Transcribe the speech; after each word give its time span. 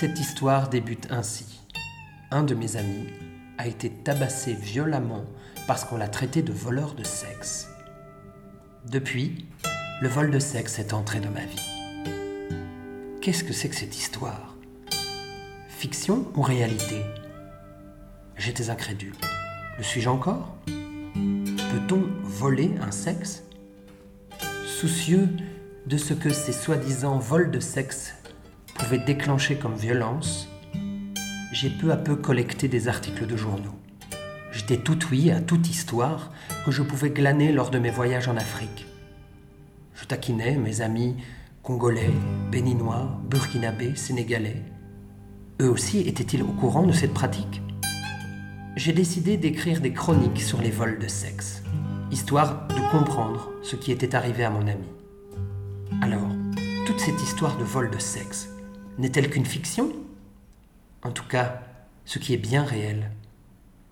Cette 0.00 0.18
histoire 0.18 0.70
débute 0.70 1.08
ainsi. 1.10 1.60
Un 2.30 2.42
de 2.42 2.54
mes 2.54 2.78
amis 2.78 3.08
a 3.58 3.66
été 3.66 3.90
tabassé 3.90 4.54
violemment 4.54 5.26
parce 5.66 5.84
qu'on 5.84 5.98
l'a 5.98 6.08
traité 6.08 6.40
de 6.40 6.54
voleur 6.54 6.94
de 6.94 7.04
sexe. 7.04 7.68
Depuis, 8.86 9.46
le 10.00 10.08
vol 10.08 10.30
de 10.30 10.38
sexe 10.38 10.78
est 10.78 10.94
entré 10.94 11.20
dans 11.20 11.30
ma 11.30 11.44
vie. 11.44 11.60
Qu'est-ce 13.20 13.44
que 13.44 13.52
c'est 13.52 13.68
que 13.68 13.76
cette 13.76 13.94
histoire? 13.94 14.56
Fiction 15.68 16.26
ou 16.34 16.40
réalité? 16.40 17.02
J'étais 18.38 18.70
incrédule. 18.70 19.16
Le 19.76 19.84
suis-je 19.84 20.08
encore? 20.08 20.56
Peut-on 20.64 22.08
voler 22.22 22.70
un 22.80 22.90
sexe? 22.90 23.42
Soucieux 24.66 25.28
de 25.84 25.98
ce 25.98 26.14
que 26.14 26.30
ces 26.30 26.52
soi-disant 26.52 27.18
vols 27.18 27.50
de 27.50 27.60
sexe 27.60 28.14
pouvaient 28.80 28.98
déclencher 28.98 29.56
comme 29.56 29.74
violence, 29.74 30.48
j'ai 31.52 31.68
peu 31.68 31.92
à 31.92 31.96
peu 31.96 32.16
collecté 32.16 32.66
des 32.66 32.88
articles 32.88 33.26
de 33.26 33.36
journaux. 33.36 33.74
J'étais 34.52 34.78
tout 34.78 34.98
oui 35.10 35.30
à 35.30 35.40
toute 35.40 35.68
histoire 35.68 36.32
que 36.64 36.70
je 36.70 36.82
pouvais 36.82 37.10
glaner 37.10 37.52
lors 37.52 37.70
de 37.70 37.78
mes 37.78 37.90
voyages 37.90 38.28
en 38.28 38.36
Afrique. 38.36 38.86
Je 39.94 40.06
taquinais 40.06 40.56
mes 40.56 40.80
amis 40.80 41.16
congolais, 41.62 42.10
béninois, 42.50 43.20
burkinabés, 43.28 43.96
sénégalais. 43.96 44.62
Eux 45.60 45.68
aussi 45.68 46.00
étaient-ils 46.00 46.42
au 46.42 46.52
courant 46.52 46.86
de 46.86 46.92
cette 46.92 47.12
pratique? 47.12 47.60
J'ai 48.76 48.94
décidé 48.94 49.36
d'écrire 49.36 49.82
des 49.82 49.92
chroniques 49.92 50.40
sur 50.40 50.60
les 50.60 50.70
vols 50.70 50.98
de 50.98 51.08
sexe, 51.08 51.62
histoire 52.10 52.66
de 52.68 52.90
comprendre 52.90 53.50
ce 53.62 53.76
qui 53.76 53.92
était 53.92 54.14
arrivé 54.14 54.42
à 54.42 54.50
mon 54.50 54.66
ami. 54.66 54.88
Alors, 56.00 56.30
toute 56.86 56.98
cette 56.98 57.20
histoire 57.22 57.58
de 57.58 57.64
vol 57.64 57.90
de 57.90 57.98
sexe 57.98 58.49
n'est-elle 59.00 59.30
qu'une 59.30 59.46
fiction 59.46 59.90
En 61.02 61.10
tout 61.10 61.26
cas, 61.26 61.62
ce 62.04 62.18
qui 62.18 62.34
est 62.34 62.38
bien 62.38 62.64
réel, 62.64 63.10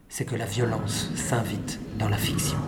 c'est 0.09 0.25
que 0.25 0.35
la 0.35 0.47
violence 0.47 1.11
s'invite 1.17 1.81
dans 1.99 2.09
la 2.09 2.19
fiction. 2.19 2.59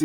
On 0.00 0.04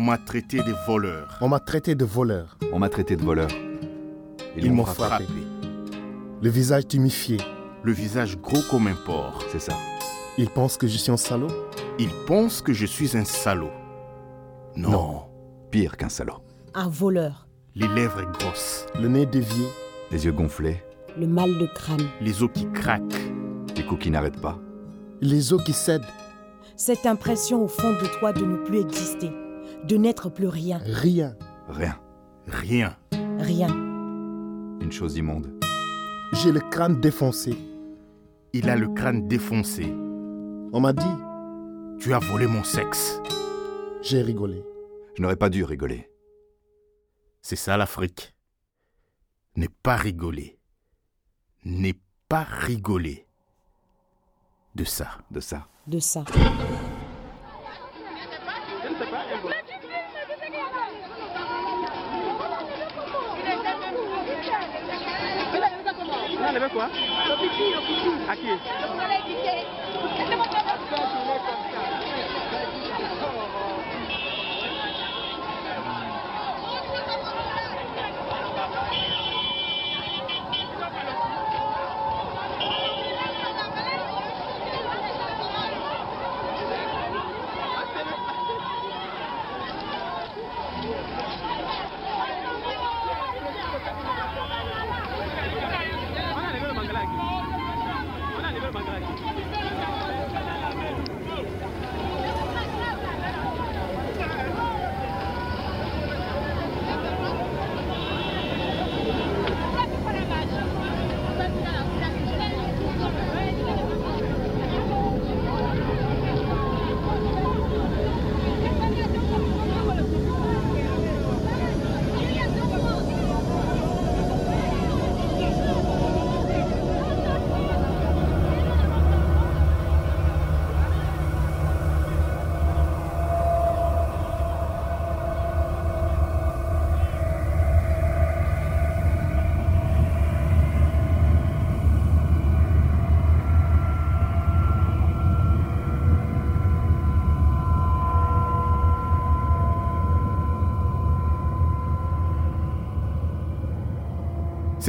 m'a 0.00 0.16
traité 0.16 0.56
de 0.58 0.72
voleur. 0.86 1.36
On 1.42 1.48
m'a 1.48 1.60
traité 1.60 1.94
de 1.94 2.04
voleur. 2.06 2.56
On 2.72 2.78
m'a 2.78 2.88
traité 2.88 3.16
de 3.16 3.22
voleur. 3.22 3.50
Ils, 4.56 4.72
m'ont 4.72 4.86
frappé. 4.86 5.26
Le 6.40 6.48
visage 6.48 6.88
tumifié. 6.88 7.36
Le 7.82 7.92
visage 7.92 8.38
gros 8.38 8.62
comme 8.70 8.86
un 8.86 8.94
porc. 8.94 9.44
C'est 9.52 9.60
ça. 9.60 9.74
Ils 10.38 10.48
pensent 10.48 10.78
que 10.78 10.86
je 10.86 10.96
suis 10.96 11.12
un 11.12 11.18
salaud? 11.18 11.52
Ils 11.98 12.12
pensent 12.26 12.62
que 12.62 12.72
je 12.72 12.86
suis 12.86 13.18
un 13.18 13.26
salaud. 13.26 13.70
Non. 14.76 14.90
Non. 14.90 15.31
Pire 15.72 15.96
qu'un 15.96 16.10
salaud. 16.10 16.42
Un 16.74 16.90
voleur. 16.90 17.48
Les 17.74 17.88
lèvres 17.88 18.30
grosses. 18.30 18.84
Le 19.00 19.08
nez 19.08 19.24
dévié. 19.24 19.64
Les 20.10 20.26
yeux 20.26 20.32
gonflés. 20.32 20.84
Le 21.18 21.26
mal 21.26 21.56
de 21.56 21.66
crâne. 21.74 22.06
Les 22.20 22.42
os 22.42 22.50
qui 22.52 22.70
craquent. 22.72 23.32
Les 23.74 23.82
coups 23.82 24.02
qui 24.02 24.10
n'arrêtent 24.10 24.42
pas. 24.42 24.58
Les 25.22 25.54
os 25.54 25.64
qui 25.64 25.72
cèdent. 25.72 26.04
Cette 26.76 27.06
impression 27.06 27.64
au 27.64 27.68
fond 27.68 27.92
de 27.92 28.06
toi 28.18 28.34
de 28.34 28.44
ne 28.44 28.58
plus 28.58 28.80
exister. 28.80 29.30
De 29.88 29.96
n'être 29.96 30.28
plus 30.28 30.46
rien. 30.46 30.78
Rien. 30.84 31.34
Rien. 31.70 31.98
Rien. 32.46 32.94
Rien. 33.38 33.68
Une 33.68 34.92
chose 34.92 35.16
immonde. 35.16 35.54
J'ai 36.34 36.52
le 36.52 36.60
crâne 36.60 37.00
défoncé. 37.00 37.56
Il 38.52 38.68
a 38.68 38.76
le 38.76 38.88
crâne 38.88 39.26
défoncé. 39.26 39.90
On 40.74 40.80
m'a 40.80 40.92
dit. 40.92 41.16
Tu 41.98 42.12
as 42.12 42.18
volé 42.18 42.46
mon 42.46 42.62
sexe. 42.62 43.22
J'ai 44.02 44.20
rigolé. 44.20 44.62
Je 45.14 45.22
n'aurais 45.22 45.36
pas 45.36 45.50
dû 45.50 45.64
rigoler. 45.64 46.10
C'est 47.42 47.56
ça 47.56 47.76
l'Afrique. 47.76 48.34
N'est 49.56 49.68
pas 49.68 49.96
rigoler. 49.96 50.58
N'est 51.64 52.00
pas 52.28 52.44
rigoler. 52.44 53.26
De 54.74 54.84
ça. 54.84 55.18
De 55.30 55.40
ça. 55.40 55.68
De 55.86 55.98
ça. 55.98 56.24
quoi 66.72 66.88
À 68.28 68.36
qui 68.36 68.46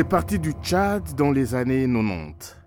C'est 0.03 0.09
parti 0.09 0.37
du 0.37 0.51
Tchad 0.51 1.15
dans 1.15 1.31
les 1.31 1.55
années 1.55 1.87
90. 1.87 2.57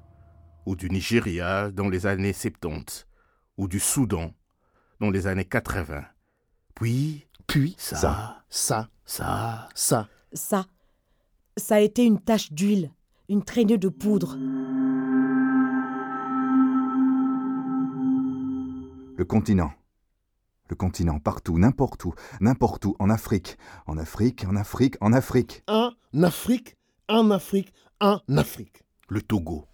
ou 0.65 0.75
du 0.75 0.88
Nigeria 0.88 1.71
dans 1.71 1.91
les 1.91 2.06
années 2.06 2.33
70, 2.33 3.06
ou 3.59 3.69
du 3.69 3.79
Soudan 3.79 4.33
dans 5.00 5.11
les 5.11 5.27
années 5.27 5.44
80. 5.44 6.03
Puis, 6.75 7.27
Puis, 7.47 7.75
ça, 7.77 7.97
ça, 7.97 8.43
ça, 8.49 8.88
ça, 9.05 9.69
ça. 9.75 10.09
Ça, 10.33 10.65
ça 11.59 11.75
a 11.75 11.81
été 11.81 12.06
une 12.06 12.19
tache 12.19 12.53
d'huile, 12.53 12.91
une 13.29 13.44
traînée 13.44 13.77
de 13.77 13.91
poudre. 13.91 14.38
Le 19.19 19.25
continent. 19.27 19.73
Le 20.71 20.75
continent, 20.75 21.19
partout, 21.19 21.59
n'importe 21.59 22.03
où, 22.06 22.15
n'importe 22.41 22.87
où, 22.87 22.97
en 22.99 23.11
Afrique, 23.11 23.59
en 23.87 23.99
Afrique, 23.99 24.47
en 24.49 24.56
Afrique, 24.56 24.97
en 25.03 25.12
Afrique. 25.12 25.62
En 25.69 25.93
Afrique, 26.23 26.77
en 27.08 27.31
Afrique, 27.31 27.73
en 28.00 28.20
Afrique. 28.37 28.82
le 29.08 29.23
Togo, 29.23 29.67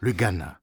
le 0.00 0.12
Ghana, 0.12 0.60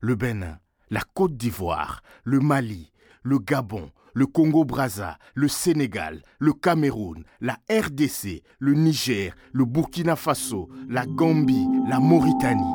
le 0.00 0.14
Bénin, 0.14 0.58
la 0.90 1.00
Côte 1.14 1.36
d'Ivoire, 1.36 2.02
le 2.24 2.40
Mali, 2.40 2.92
le 3.22 3.38
Gabon, 3.38 3.90
le 4.14 4.26
Congo-Brazza, 4.26 5.18
le 5.34 5.48
Sénégal, 5.48 6.22
le 6.38 6.52
Cameroun, 6.52 7.24
la 7.40 7.58
RDC, 7.70 8.42
le 8.58 8.74
Niger, 8.74 9.34
le 9.52 9.64
Burkina 9.64 10.16
Faso, 10.16 10.68
la 10.88 11.06
Gambie, 11.06 11.66
la 11.88 12.00
Mauritanie. 12.00 12.74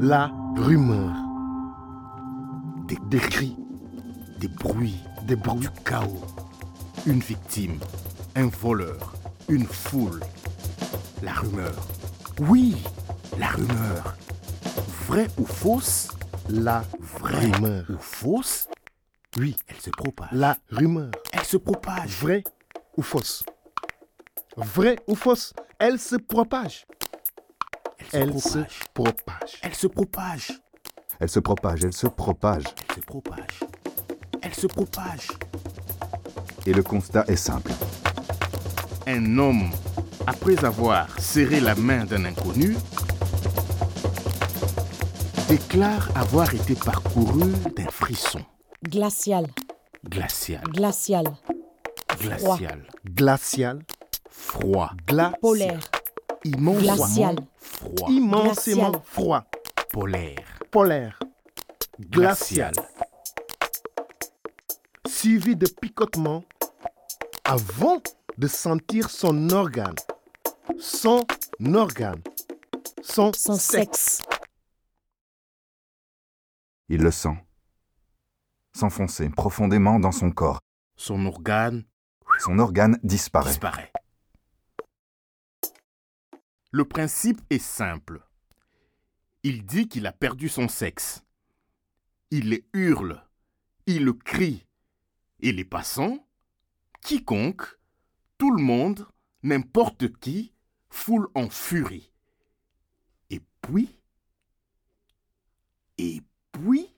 La 0.00 0.30
rumeur. 0.56 1.12
Des, 2.86 2.98
Des 3.08 3.18
cris, 3.18 3.56
des 4.38 4.48
bruits, 4.48 5.00
des 5.22 5.36
bruits, 5.36 5.60
du 5.60 5.68
chaos. 5.84 6.20
Une 7.06 7.20
victime, 7.20 7.78
un 8.34 8.46
voleur, 8.48 9.12
une 9.48 9.66
foule. 9.66 10.20
La 11.22 11.32
rumeur. 11.32 11.74
Oui, 12.40 12.76
la 13.38 13.48
rumeur. 13.48 14.16
Vraie 15.06 15.28
ou 15.38 15.44
fausse? 15.46 16.08
La 16.48 16.82
Vraie 17.00 17.50
rumeur. 17.52 17.84
ou 17.90 17.98
fausse? 17.98 18.68
Oui, 19.36 19.56
Elle 19.66 19.80
se 19.80 19.90
propage. 19.90 20.28
la 20.32 20.56
rumeur. 20.70 21.10
Elle 21.32 21.44
se 21.44 21.56
propage. 21.56 22.16
Vrai 22.20 22.44
ou 22.96 23.02
fausse? 23.02 23.42
Vrai 24.56 24.96
ou 25.06 25.14
fausse? 25.14 25.52
Elle 25.78 25.98
se 25.98 26.16
propage. 26.16 26.86
Elle 28.12 28.38
se 28.38 28.66
propage. 28.94 29.60
Elle 29.62 29.74
se 29.74 29.86
propage. 29.86 30.52
Elle 31.20 31.28
se 31.28 31.38
propage, 31.40 31.84
elle 31.84 31.92
se 31.92 32.06
propage. 32.06 32.64
Elle 32.88 32.94
se 32.94 33.00
propage. 33.06 33.60
Elle 34.42 34.54
se 34.54 34.66
propage. 34.66 35.28
Et 36.66 36.72
le 36.72 36.82
constat 36.82 37.24
est 37.28 37.36
simple. 37.36 37.72
Un 39.06 39.38
homme, 39.38 39.70
après 40.26 40.64
avoir 40.64 41.08
serré 41.20 41.60
la 41.60 41.74
main 41.74 42.04
d'un 42.04 42.24
inconnu, 42.24 42.76
déclare 45.48 46.08
avoir 46.14 46.52
été 46.54 46.74
parcouru 46.74 47.50
d'un 47.76 47.88
frisson 47.90 48.40
Glacial, 48.82 49.46
glacial, 50.08 50.62
glacial, 50.72 51.24
glacial, 52.20 52.86
Glacial. 53.14 53.82
froid, 54.30 54.90
Gla. 55.06 55.32
polaire, 55.40 55.80
immensément 56.44 56.96
Glacial. 56.96 57.36
froid, 57.58 58.08
Immensément 58.10 58.90
Glacial. 58.90 59.02
froid. 59.06 59.44
polaire, 59.92 60.44
Polaire. 60.70 61.18
glacial, 62.10 62.72
Glacial. 62.72 62.88
Suivi 65.06 65.56
de 65.56 65.66
picotement 65.66 66.44
avant 67.44 68.02
de 68.38 68.46
sentir 68.48 69.10
son 69.10 69.50
organe. 69.50 69.94
Son 70.78 71.26
organe. 71.74 72.22
Son, 73.02 73.32
son 73.34 73.56
sexe, 73.56 74.22
Il 76.88 77.02
le 77.02 77.10
sent. 77.10 77.36
S'enfoncer 78.74 79.28
profondément 79.28 80.00
dans 80.00 80.10
son 80.12 80.30
corps. 80.30 80.58
son 80.96 81.26
organe 81.26 81.84
Son 82.40 82.58
organe 82.58 82.98
disparaît. 83.02 83.50
disparaît. 83.50 83.92
Le 86.72 86.84
principe 86.84 87.40
est 87.50 87.58
simple. 87.62 88.20
Il 89.42 89.64
dit 89.66 89.86
qu'il 89.86 90.06
a 90.06 90.12
perdu 90.12 90.48
son 90.48 90.66
sexe. 90.68 91.22
Il 92.30 92.50
le 92.50 92.64
hurle, 92.72 93.22
il 93.86 94.04
le 94.04 94.14
crie. 94.14 94.66
Et 95.40 95.52
les 95.52 95.64
passants, 95.64 96.26
quiconque, 97.04 97.62
tout 98.38 98.50
le 98.50 98.62
monde, 98.62 99.06
n'importe 99.42 100.12
qui, 100.18 100.52
foule 100.90 101.28
en 101.34 101.48
furie. 101.50 102.10
Et 103.30 103.40
puis, 103.62 104.00
et 105.98 106.20
puis, 106.50 106.88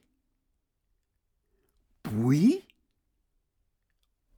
puis, 2.03 2.63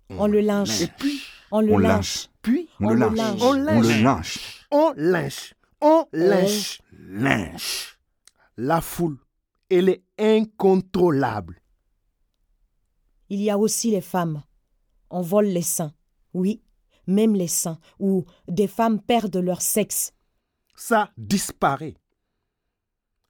On 0.09 0.27
le 0.27 0.41
lynche. 0.41 0.81
Et 0.81 0.87
puis, 0.87 1.21
on 1.51 1.61
le 1.61 1.73
On 1.73 1.77
lynche, 1.77 2.25
lynche. 2.25 2.29
puis, 2.41 2.69
On, 2.79 2.85
On 2.87 2.89
le 2.93 2.95
le 2.95 3.15
lynche. 3.15 3.15
lynche. 3.15 3.41
On 3.41 3.47
On 3.47 3.53
le 3.53 3.63
lynche. 3.63 4.03
lynche. 4.03 4.65
on 4.71 4.93
lynche. 4.97 5.53
On 5.81 6.07
lynche. 6.11 6.81
lynche. 6.91 7.99
La 8.57 8.81
foule, 8.81 9.17
elle 9.69 9.89
est 9.89 10.03
incontrôlable. 10.17 11.61
Il 13.29 13.39
y 13.41 13.51
a 13.51 13.57
aussi 13.57 13.91
les 13.91 14.01
femmes. 14.01 14.41
On 15.09 15.21
vole 15.21 15.45
les 15.47 15.61
seins. 15.61 15.93
Oui, 16.33 16.61
même 17.07 17.35
les 17.35 17.47
seins, 17.47 17.79
où 17.99 18.25
des 18.47 18.67
femmes 18.67 18.99
perdent 19.01 19.37
leur 19.37 19.61
sexe. 19.61 20.13
Ça 20.75 21.09
disparaît. 21.17 21.95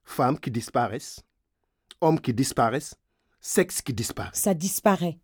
Femmes 0.04 0.38
qui 0.38 0.50
disparaissent, 0.50 1.20
hommes 2.00 2.20
qui 2.20 2.34
disparaissent, 2.34 2.94
sexe 3.40 3.80
qui 3.80 3.92
disparaît. 3.94 4.30
Ça 4.34 4.54
disparaît. 4.54 5.18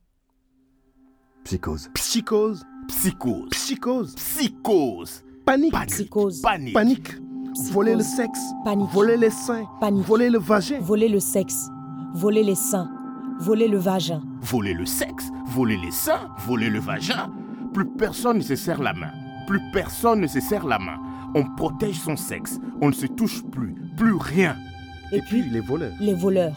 Psychose. 1.44 1.88
Psychose, 1.94 2.64
Psychose. 2.88 3.48
psychose, 3.50 4.14
Psychose. 4.14 5.24
panique, 5.44 5.72
Panique. 5.72 5.90
Psychose. 5.94 6.40
Panique. 6.42 6.74
panique, 6.74 7.08
Psychose. 7.54 7.70
voler 7.72 7.94
le 7.94 8.02
sexe, 8.02 8.40
Panique. 8.64 8.90
voler 8.90 9.16
les 9.16 9.30
seins, 9.30 9.66
Panique. 9.80 10.04
voler 10.06 10.30
le 10.30 10.38
vagin. 10.38 10.80
Voler 10.80 11.08
le 11.08 11.20
sexe, 11.20 11.68
voler 12.14 12.42
les 12.42 12.54
seins, 12.56 12.90
voler 13.40 13.68
le 13.68 13.78
vagin. 13.78 14.22
Voler 14.42 14.74
le 14.74 14.86
sexe, 14.86 15.30
voler 15.46 15.76
les 15.76 15.90
seins, 15.90 16.28
voler 16.46 16.70
le 16.70 16.80
vagin. 16.80 17.30
Plus 17.72 17.86
personne 17.86 18.38
ne 18.38 18.42
se 18.42 18.56
serre 18.56 18.82
la 18.82 18.92
main. 18.92 19.10
Plus 19.46 19.60
personne 19.72 20.20
ne 20.20 20.26
se 20.26 20.40
serre 20.40 20.66
la 20.66 20.78
main. 20.78 20.98
On 21.34 21.44
protège 21.56 22.00
son 22.00 22.16
sexe. 22.16 22.58
On 22.80 22.88
ne 22.88 22.92
se 22.94 23.06
touche 23.06 23.42
plus. 23.44 23.74
Plus 23.96 24.14
rien. 24.14 24.56
Et, 25.12 25.16
Et 25.16 25.20
puis 25.22 25.42
puis, 25.42 25.50
les 25.50 25.60
voleurs. 25.60 25.92
les 26.00 26.14
voleurs. 26.14 26.56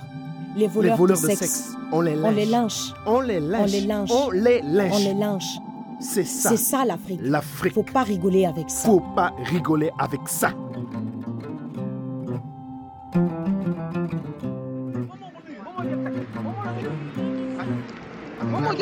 Les 0.55 0.67
voleurs, 0.67 0.93
les 0.93 0.97
voleurs 0.97 1.17
de, 1.17 1.23
de 1.23 1.27
sexe. 1.27 1.39
sexe, 1.39 1.77
on 1.91 2.01
les 2.01 2.15
On 2.17 2.31
lynche. 2.31 2.35
les 2.35 2.45
lynche. 2.45 2.93
On 3.05 3.19
les 3.21 3.39
lynche. 3.39 3.71
les 3.71 3.81
lynche. 3.81 4.09
On 4.11 4.29
les 4.31 4.61
lynche. 4.61 4.93
On 4.95 4.97
les 4.99 5.13
lynche. 5.13 5.57
C'est 5.99 6.23
ça. 6.23 6.49
C'est 6.49 6.57
ça 6.57 6.85
l'Afrique. 6.85 7.19
L'Afrique. 7.23 7.73
Faut 7.73 7.83
pas 7.83 8.03
rigoler 8.03 8.45
avec 8.45 8.69
ça. 8.69 8.87
Faut 8.87 9.01
pas 9.15 9.31
rigoler 9.45 9.91
avec 9.99 10.21
ça. 10.27 10.51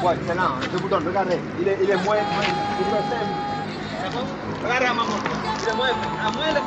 boy, 0.00 0.16
c'est 0.26 0.34
là, 0.34 0.48
je 0.72 0.76
vous 0.78 0.88
donne, 0.88 1.06
regardez, 1.06 1.38
il 1.60 1.68
est, 1.68 1.78
il 1.82 1.88
moins, 1.88 2.04
moins, 2.04 2.44
il 2.80 2.86
est 2.86 2.90
cinq. 3.10 3.26
Regardez 4.62 4.86
à 4.86 4.92
il 5.62 5.68
est 5.68 5.74
moins, 5.74 5.92
moins 6.34 6.48
il 6.50 6.56
est. 6.56 6.66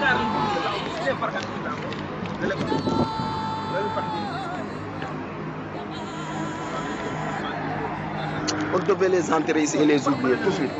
On 8.71 8.79
devait 8.79 9.09
les 9.09 9.33
enterrer 9.33 9.63
ici 9.63 9.77
et 9.77 9.85
les 9.85 10.07
oublier 10.07 10.37
tout 10.37 10.49
de 10.49 10.51
suite. 10.51 10.71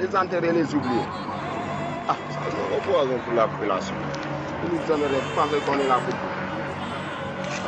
Les 0.00 0.16
enterrer 0.16 0.48
et 0.48 0.52
les 0.52 0.74
oublier. 0.74 1.02
Ah, 2.08 2.16
ça, 2.28 2.40
c'est 2.50 2.82
poison 2.90 3.18
pour 3.24 3.34
la 3.34 3.46
population. 3.46 3.94
Vous 4.62 6.29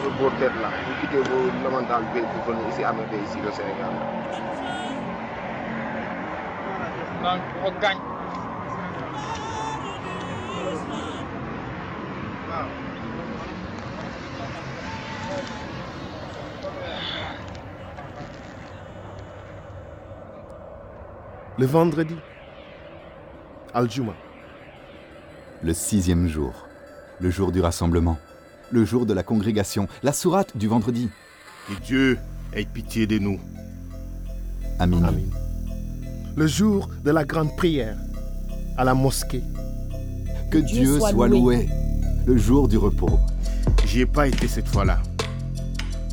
supporters-là, 0.02 0.71
vous 0.87 1.00
quittez 1.00 1.30
vos 1.30 1.62
lamendables 1.62 2.06
pays 2.12 2.23
pour 2.44 2.54
venir 2.54 2.68
ici 2.68 2.85
à 2.85 2.92
Médé, 2.92 3.16
ici 3.25 3.38
au 3.47 3.52
Sénégal 3.52 3.90
Donc, 7.23 7.40
on 7.64 7.80
gagne. 7.80 7.99
Le 21.59 21.66
vendredi, 21.66 22.16
Al-Juma. 23.75 24.14
Le 25.62 25.73
sixième 25.75 26.26
jour, 26.26 26.52
le 27.21 27.30
jour 27.30 27.52
du 27.52 27.61
rassemblement 27.61 28.18
le 28.73 28.85
jour 28.85 29.07
de 29.07 29.12
la 29.12 29.23
congrégation, 29.23 29.87
la 30.02 30.12
sourate 30.12 30.57
du 30.57 30.67
vendredi. 30.67 31.09
Que 31.69 31.85
Dieu 31.85 32.19
ait 32.55 32.64
pitié 32.64 33.07
de 33.07 33.19
nous. 33.19 33.38
Amin. 34.79 35.05
Amen. 35.05 35.31
Le 36.35 36.47
jour 36.47 36.88
de 37.05 37.11
la 37.11 37.25
grande 37.25 37.55
prière 37.57 37.97
à 38.76 38.85
la 38.85 38.95
mosquée. 38.95 39.45
Que 40.50 40.59
Dieu 40.59 40.99
soit 40.99 41.29
loué. 41.29 41.69
Le 42.26 42.37
jour 42.37 42.67
du 42.67 42.79
repos. 42.79 43.19
J'y 43.85 44.00
ai 44.00 44.07
pas 44.07 44.26
été 44.26 44.49
cette 44.49 44.69
fois-là. 44.69 45.00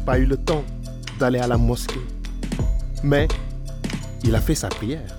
Pas 0.05 0.19
eu 0.19 0.25
le 0.25 0.37
temps 0.37 0.63
d'aller 1.19 1.39
à 1.39 1.47
la 1.47 1.57
mosquée. 1.57 2.01
Mais 3.03 3.27
il 4.23 4.35
a 4.35 4.41
fait 4.41 4.55
sa 4.55 4.67
prière. 4.67 5.17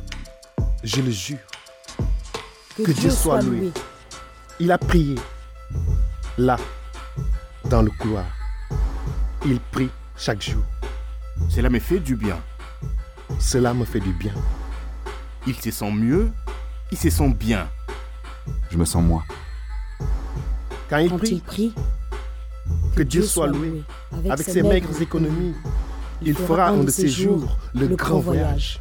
Je 0.84 1.00
le 1.00 1.10
jure. 1.10 1.38
Que, 2.76 2.92
Dieu 2.92 3.10
soit 3.10 3.40
loué. 3.42 3.72
Il 4.58 4.70
a 4.70 4.78
prié. 4.78 5.14
Là, 6.38 6.56
dans 7.70 7.82
le 7.82 7.90
couloir. 7.90 8.26
Il 9.46 9.60
prie 9.60 9.90
chaque 10.16 10.42
jour. 10.42 10.62
Cela 11.48 11.70
me 11.70 11.78
fait 11.78 12.00
du 12.00 12.16
bien. 12.16 12.38
Cela 13.38 13.72
me 13.72 13.84
fait 13.84 14.00
du 14.00 14.12
bien. 14.12 14.34
Il 15.46 15.54
se 15.54 15.70
sent 15.70 15.92
mieux, 15.92 16.30
il 16.90 16.98
se 16.98 17.08
sent 17.08 17.30
bien. 17.30 17.68
Je 18.70 18.76
me 18.76 18.84
sens 18.84 19.02
moi. 19.02 19.22
Quand 20.90 20.98
il 20.98 21.10
Quand 21.10 21.18
prie, 21.18 21.30
il 21.30 21.40
prie, 21.40 21.74
que 22.96 23.04
Dieu 23.04 23.22
soit 23.22 23.46
loué. 23.46 23.82
Avec 24.28 24.48
ses 24.48 24.62
maigres 24.62 25.00
économies, 25.00 25.54
il 26.20 26.34
fera 26.34 26.68
un 26.68 26.82
de 26.82 26.90
ces 26.90 27.08
jours 27.08 27.56
le 27.72 27.86
grand 27.86 28.18
voyage. 28.18 28.80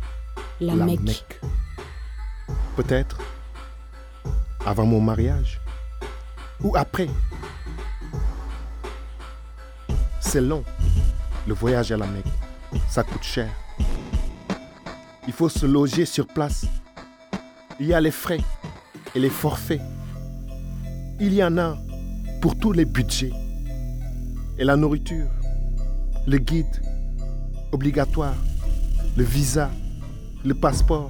La, 0.60 0.76
la 0.76 0.86
Mecque. 0.86 1.02
Mecque. 1.02 1.42
Peut-être 2.76 3.20
avant 4.66 4.86
mon 4.86 5.00
mariage 5.00 5.62
ou 6.62 6.76
après. 6.76 7.08
C'est 10.32 10.42
long, 10.42 10.64
le 11.48 11.56
voyage 11.56 11.92
à 11.92 11.98
la 11.98 12.06
Mecque. 12.06 12.28
Ça 12.88 13.02
coûte 13.02 13.24
cher. 13.24 13.50
Il 15.26 15.34
faut 15.34 15.50
se 15.50 15.66
loger 15.66 16.06
sur 16.06 16.28
place. 16.28 16.68
Il 17.80 17.88
y 17.88 17.96
a 17.96 18.00
les 18.00 18.12
frais 18.12 18.42
et 19.16 19.20
les 19.20 19.32
forfaits. 19.32 19.82
Il 21.20 21.34
y 21.34 21.44
en 21.44 21.58
a 21.58 21.76
pour 22.42 22.56
tous 22.60 22.74
les 22.74 22.86
budgets. 22.86 23.34
Et 24.60 24.64
la 24.64 24.76
nourriture, 24.76 25.26
le 26.28 26.38
guide 26.38 26.80
obligatoire, 27.72 28.36
le 29.18 29.24
visa, 29.24 29.72
le 30.46 30.54
passeport, 30.54 31.10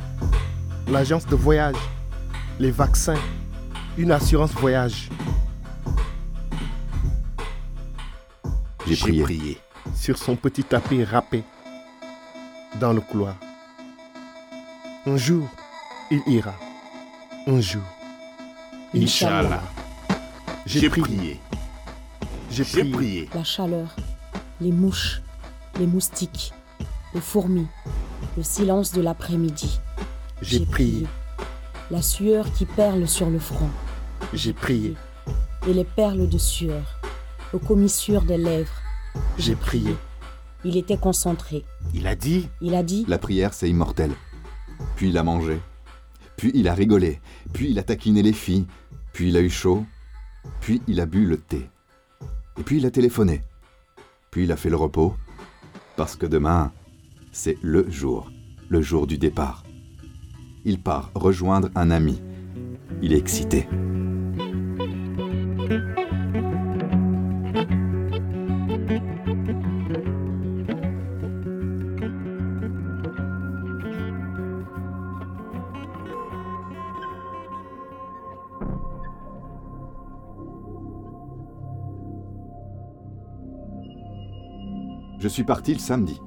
l'agence 0.87 1.25
de 1.25 1.35
voyage, 1.35 1.75
les 2.57 2.71
vaccins, 2.71 3.19
une 3.97 4.13
assurance 4.13 4.53
voyage. 4.53 5.09
J'ai 8.95 9.21
prié. 9.23 9.57
sur 9.95 10.17
son 10.17 10.35
petit 10.35 10.63
tapis 10.63 11.03
râpé 11.03 11.43
dans 12.79 12.91
le 12.93 13.01
couloir. 13.01 13.35
Un 15.05 15.17
jour, 15.17 15.47
il 16.09 16.21
ira. 16.27 16.53
Un 17.47 17.61
jour. 17.61 17.83
Inch'Allah. 18.95 19.61
J'ai 20.65 20.89
prié. 20.89 21.39
J'ai 22.49 22.63
J'ai 22.63 22.79
prié. 22.81 22.91
prié. 22.93 23.29
La 23.35 23.43
chaleur, 23.43 23.95
les 24.59 24.71
mouches, 24.71 25.21
les 25.79 25.85
moustiques, 25.87 26.51
les 27.13 27.21
fourmis, 27.21 27.67
le 28.37 28.43
silence 28.43 28.91
de 28.91 29.01
l'après-midi. 29.01 29.79
J'ai 30.41 30.65
prié. 30.65 31.05
La 31.91 32.01
sueur 32.01 32.51
qui 32.53 32.65
perle 32.65 33.07
sur 33.07 33.29
le 33.29 33.39
front. 33.39 33.69
J'ai 34.33 34.53
prié. 34.53 34.95
Et 35.67 35.73
les 35.73 35.83
perles 35.85 36.27
de 36.27 36.37
sueur, 36.39 36.99
aux 37.53 37.59
commissures 37.59 38.23
des 38.23 38.37
lèvres. 38.37 38.78
J'ai 39.37 39.55
prié. 39.55 39.95
Il 40.63 40.77
était 40.77 40.97
concentré. 40.97 41.63
Il 41.93 42.07
a 42.07 42.15
dit 42.15 42.49
Il 42.61 42.75
a 42.75 42.83
dit 42.83 43.05
La 43.07 43.17
prière, 43.17 43.53
c'est 43.53 43.69
immortel. 43.69 44.11
Puis 44.95 45.09
il 45.09 45.17
a 45.17 45.23
mangé. 45.23 45.59
Puis 46.35 46.51
il 46.53 46.67
a 46.67 46.73
rigolé. 46.73 47.19
Puis 47.53 47.69
il 47.69 47.79
a 47.79 47.83
taquiné 47.83 48.21
les 48.21 48.33
filles. 48.33 48.65
Puis 49.13 49.29
il 49.29 49.37
a 49.37 49.41
eu 49.41 49.49
chaud. 49.49 49.85
Puis 50.61 50.81
il 50.87 50.99
a 50.99 51.05
bu 51.05 51.25
le 51.25 51.37
thé. 51.37 51.69
Et 52.57 52.63
puis 52.63 52.77
il 52.77 52.85
a 52.85 52.91
téléphoné. 52.91 53.41
Puis 54.31 54.43
il 54.43 54.51
a 54.51 54.57
fait 54.57 54.69
le 54.69 54.75
repos. 54.75 55.15
Parce 55.95 56.15
que 56.15 56.25
demain, 56.25 56.71
c'est 57.31 57.57
le 57.61 57.89
jour. 57.89 58.31
Le 58.69 58.81
jour 58.81 59.07
du 59.07 59.17
départ. 59.17 59.63
Il 60.65 60.81
part 60.81 61.11
rejoindre 61.15 61.69
un 61.75 61.89
ami. 61.91 62.21
Il 63.01 63.13
est 63.13 63.17
excité. 63.17 63.67
Suis 85.29 85.43
parti 85.43 85.73
le 85.73 85.79
samedi. 85.79 86.19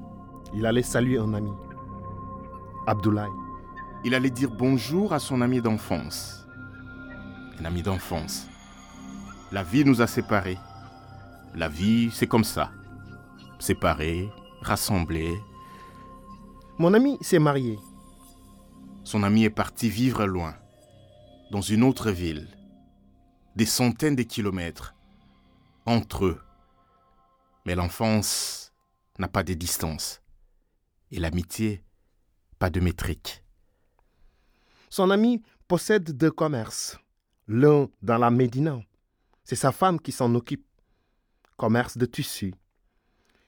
Il 0.53 0.65
allait 0.65 0.83
saluer 0.83 1.17
un 1.17 1.33
ami. 1.33 1.51
Abdoulaye. 2.87 3.29
il 4.03 4.13
allait 4.13 4.29
dire 4.29 4.51
bonjour 4.51 5.13
à 5.13 5.19
son 5.19 5.41
ami 5.41 5.61
d'enfance. 5.61 6.47
Un 7.59 7.65
ami 7.65 7.81
d'enfance. 7.81 8.47
La 9.51 9.63
vie 9.63 9.85
nous 9.85 10.01
a 10.01 10.07
séparés. 10.07 10.57
La 11.55 11.69
vie, 11.69 12.09
c'est 12.11 12.27
comme 12.27 12.43
ça. 12.43 12.71
Séparés, 13.59 14.29
rassemblés. 14.61 15.37
Mon 16.79 16.93
ami 16.93 17.17
s'est 17.21 17.39
marié. 17.39 17.77
Son 19.03 19.23
ami 19.23 19.43
est 19.43 19.49
parti 19.49 19.89
vivre 19.89 20.25
loin, 20.25 20.55
dans 21.51 21.61
une 21.61 21.83
autre 21.83 22.09
ville, 22.09 22.47
des 23.55 23.65
centaines 23.65 24.15
de 24.15 24.23
kilomètres, 24.23 24.95
entre 25.85 26.25
eux. 26.25 26.41
Mais 27.65 27.75
l'enfance 27.75 28.62
n'a 29.19 29.27
pas 29.27 29.43
de 29.43 29.53
distance, 29.53 30.21
et 31.11 31.19
l'amitié, 31.19 31.83
pas 32.59 32.69
de 32.69 32.79
métrique. 32.79 33.43
Son 34.89 35.09
ami 35.09 35.41
possède 35.67 36.11
deux 36.11 36.31
commerces. 36.31 36.97
L'un 37.47 37.89
dans 38.01 38.17
la 38.17 38.29
Médina. 38.29 38.79
C'est 39.43 39.55
sa 39.55 39.71
femme 39.71 39.99
qui 39.99 40.11
s'en 40.11 40.33
occupe. 40.35 40.65
Commerce 41.57 41.97
de 41.97 42.05
tissus. 42.05 42.53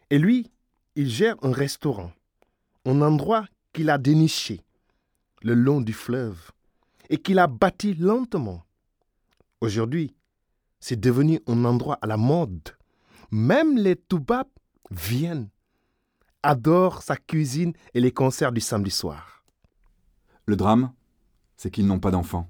Et 0.10 0.20
lui, 0.20 0.52
il 0.96 1.10
gère 1.10 1.36
un 1.44 1.52
restaurant. 1.52 2.12
Un 2.86 3.02
endroit 3.02 3.46
qu'il 3.74 3.90
a 3.90 3.98
déniché 3.98 4.66
le 5.42 5.54
long 5.54 5.82
du 5.82 5.94
fleuve 5.94 6.52
et 7.10 7.18
qu'il 7.18 7.40
a 7.40 7.48
bâti 7.48 7.94
lentement. 7.94 8.64
Aujourd'hui, 9.62 10.16
c'est 10.80 11.00
devenu 11.00 11.40
un 11.48 11.66
endroit 11.66 12.00
à 12.02 12.08
la 12.08 12.18
mode. 12.18 12.76
Même 13.32 13.78
les 13.78 13.96
Toubabs 13.96 14.48
viennent, 14.92 15.50
adorent 16.46 17.02
sa 17.02 17.18
cuisine 17.18 17.74
et 17.94 18.00
les 18.00 18.12
concerts 18.12 18.52
du 18.52 18.62
samedi 18.62 18.92
soir. 18.92 19.44
Le 20.46 20.56
drame, 20.56 20.94
c'est 21.58 21.72
qu'ils 21.72 21.88
n'ont 21.88 22.00
pas 22.00 22.12
d'enfant. 22.12 22.50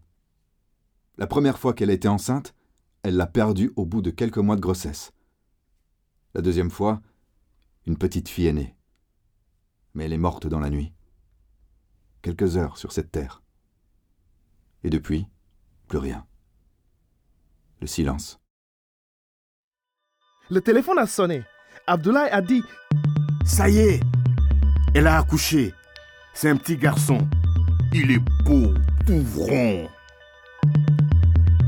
La 1.18 1.28
première 1.28 1.58
fois 1.58 1.74
qu'elle 1.74 1.90
a 1.90 1.94
été 1.94 2.10
enceinte, 2.10 2.54
elle 3.04 3.16
l'a 3.16 3.26
perdu 3.26 3.72
au 3.78 3.86
bout 3.86 4.02
de 4.02 4.12
quelques 4.12 4.38
mois 4.38 4.58
de 4.58 4.62
grossesse. 4.62 5.14
La 6.34 6.42
deuxième 6.42 6.72
fois, 6.72 7.02
une 7.86 7.98
petite 7.98 8.28
fille 8.28 8.48
est 8.48 8.54
née. 8.54 8.76
Mais 9.94 10.06
elle 10.06 10.14
est 10.14 10.18
morte 10.18 10.46
dans 10.46 10.60
la 10.60 10.70
nuit. 10.70 10.92
Quelques 12.22 12.58
heures 12.58 12.78
sur 12.78 12.92
cette 12.92 13.12
terre. 13.12 13.42
Et 14.84 14.90
depuis, 14.90 15.26
plus 15.88 16.00
rien. 16.00 16.28
Le 17.80 17.88
silence. 17.88 18.42
Le 20.50 20.60
téléphone 20.60 21.00
a 21.00 21.08
sonné. 21.08 21.46
Abdoulaye 21.88 22.30
a 22.30 22.42
dit 22.42 22.64
Ça 23.46 23.70
y 23.70 23.78
est, 23.78 24.00
elle 24.96 25.06
a 25.06 25.20
accouché. 25.20 25.72
C'est 26.34 26.50
un 26.50 26.58
petit 26.58 26.78
garçon. 26.78 27.28
Il 27.94 28.10
est 28.12 28.20
beau, 28.44 28.74
tout 29.06 29.24
rond. 29.38 29.88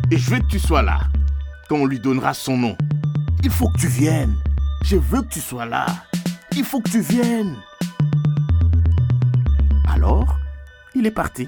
Et 0.09 0.17
je 0.17 0.31
veux 0.31 0.39
que 0.39 0.47
tu 0.47 0.59
sois 0.59 0.81
là 0.81 0.99
quand 1.69 1.75
on 1.75 1.85
lui 1.85 1.99
donnera 1.99 2.33
son 2.33 2.57
nom. 2.57 2.75
Il 3.43 3.51
faut 3.51 3.69
que 3.69 3.77
tu 3.77 3.87
viennes. 3.87 4.35
Je 4.83 4.95
veux 4.95 5.21
que 5.21 5.27
tu 5.27 5.39
sois 5.39 5.65
là. 5.65 5.85
Il 6.55 6.63
faut 6.63 6.81
que 6.81 6.89
tu 6.89 6.99
viennes. 6.99 7.55
Alors, 9.87 10.39
il 10.95 11.05
est 11.05 11.11
parti. 11.11 11.47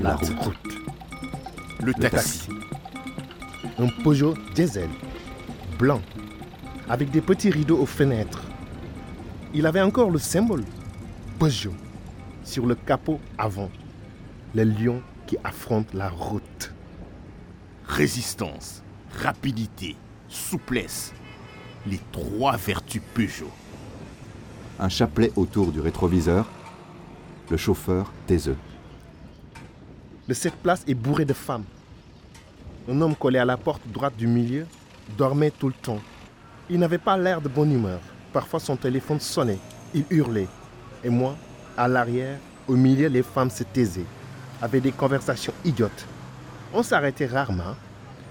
La 0.00 0.16
route. 0.16 0.56
Le 1.82 1.92
taxi. 1.92 2.48
Un 3.78 3.88
Peugeot 4.02 4.34
diesel, 4.54 4.88
blanc, 5.78 6.00
avec 6.88 7.10
des 7.10 7.20
petits 7.20 7.50
rideaux 7.50 7.78
aux 7.78 7.86
fenêtres. 7.86 8.42
Il 9.52 9.66
avait 9.66 9.80
encore 9.80 10.10
le 10.10 10.18
symbole 10.18 10.64
Peugeot 11.38 11.74
sur 12.44 12.66
le 12.66 12.74
capot 12.74 13.20
avant. 13.38 13.70
Les 14.54 14.64
lions 14.64 15.02
qui 15.26 15.36
affrontent 15.44 15.96
la 15.96 16.08
route. 16.08 16.72
Résistance, 17.86 18.82
rapidité, 19.22 19.96
souplesse. 20.28 21.12
Les 21.86 22.00
trois 22.12 22.56
vertus 22.56 23.02
Peugeot. 23.14 23.50
Un 24.78 24.88
chapelet 24.88 25.32
autour 25.36 25.72
du 25.72 25.80
rétroviseur, 25.80 26.46
le 27.50 27.56
chauffeur 27.56 28.12
taiseux. 28.26 28.56
Cette 30.34 30.56
place 30.56 30.84
est 30.86 30.94
bourré 30.94 31.24
de 31.24 31.32
femmes. 31.32 31.64
Un 32.88 33.00
homme 33.00 33.16
collé 33.16 33.38
à 33.38 33.44
la 33.44 33.56
porte 33.56 33.82
droite 33.88 34.16
du 34.16 34.26
milieu 34.26 34.66
dormait 35.16 35.50
tout 35.50 35.68
le 35.68 35.74
temps. 35.74 36.00
Il 36.68 36.78
n'avait 36.78 36.98
pas 36.98 37.16
l'air 37.18 37.40
de 37.40 37.48
bonne 37.48 37.72
humeur. 37.72 38.00
Parfois 38.32 38.60
son 38.60 38.76
téléphone 38.76 39.18
sonnait. 39.20 39.58
Il 39.92 40.04
hurlait. 40.10 40.48
Et 41.02 41.10
moi, 41.10 41.36
à 41.76 41.88
l'arrière, 41.88 42.38
au 42.68 42.76
milieu, 42.76 43.08
les 43.08 43.22
femmes 43.24 43.50
se 43.50 43.64
taisaient, 43.64 44.06
avaient 44.62 44.80
des 44.80 44.92
conversations 44.92 45.52
idiotes. 45.64 46.06
On 46.72 46.82
s'arrêtait 46.82 47.26
rarement. 47.26 47.74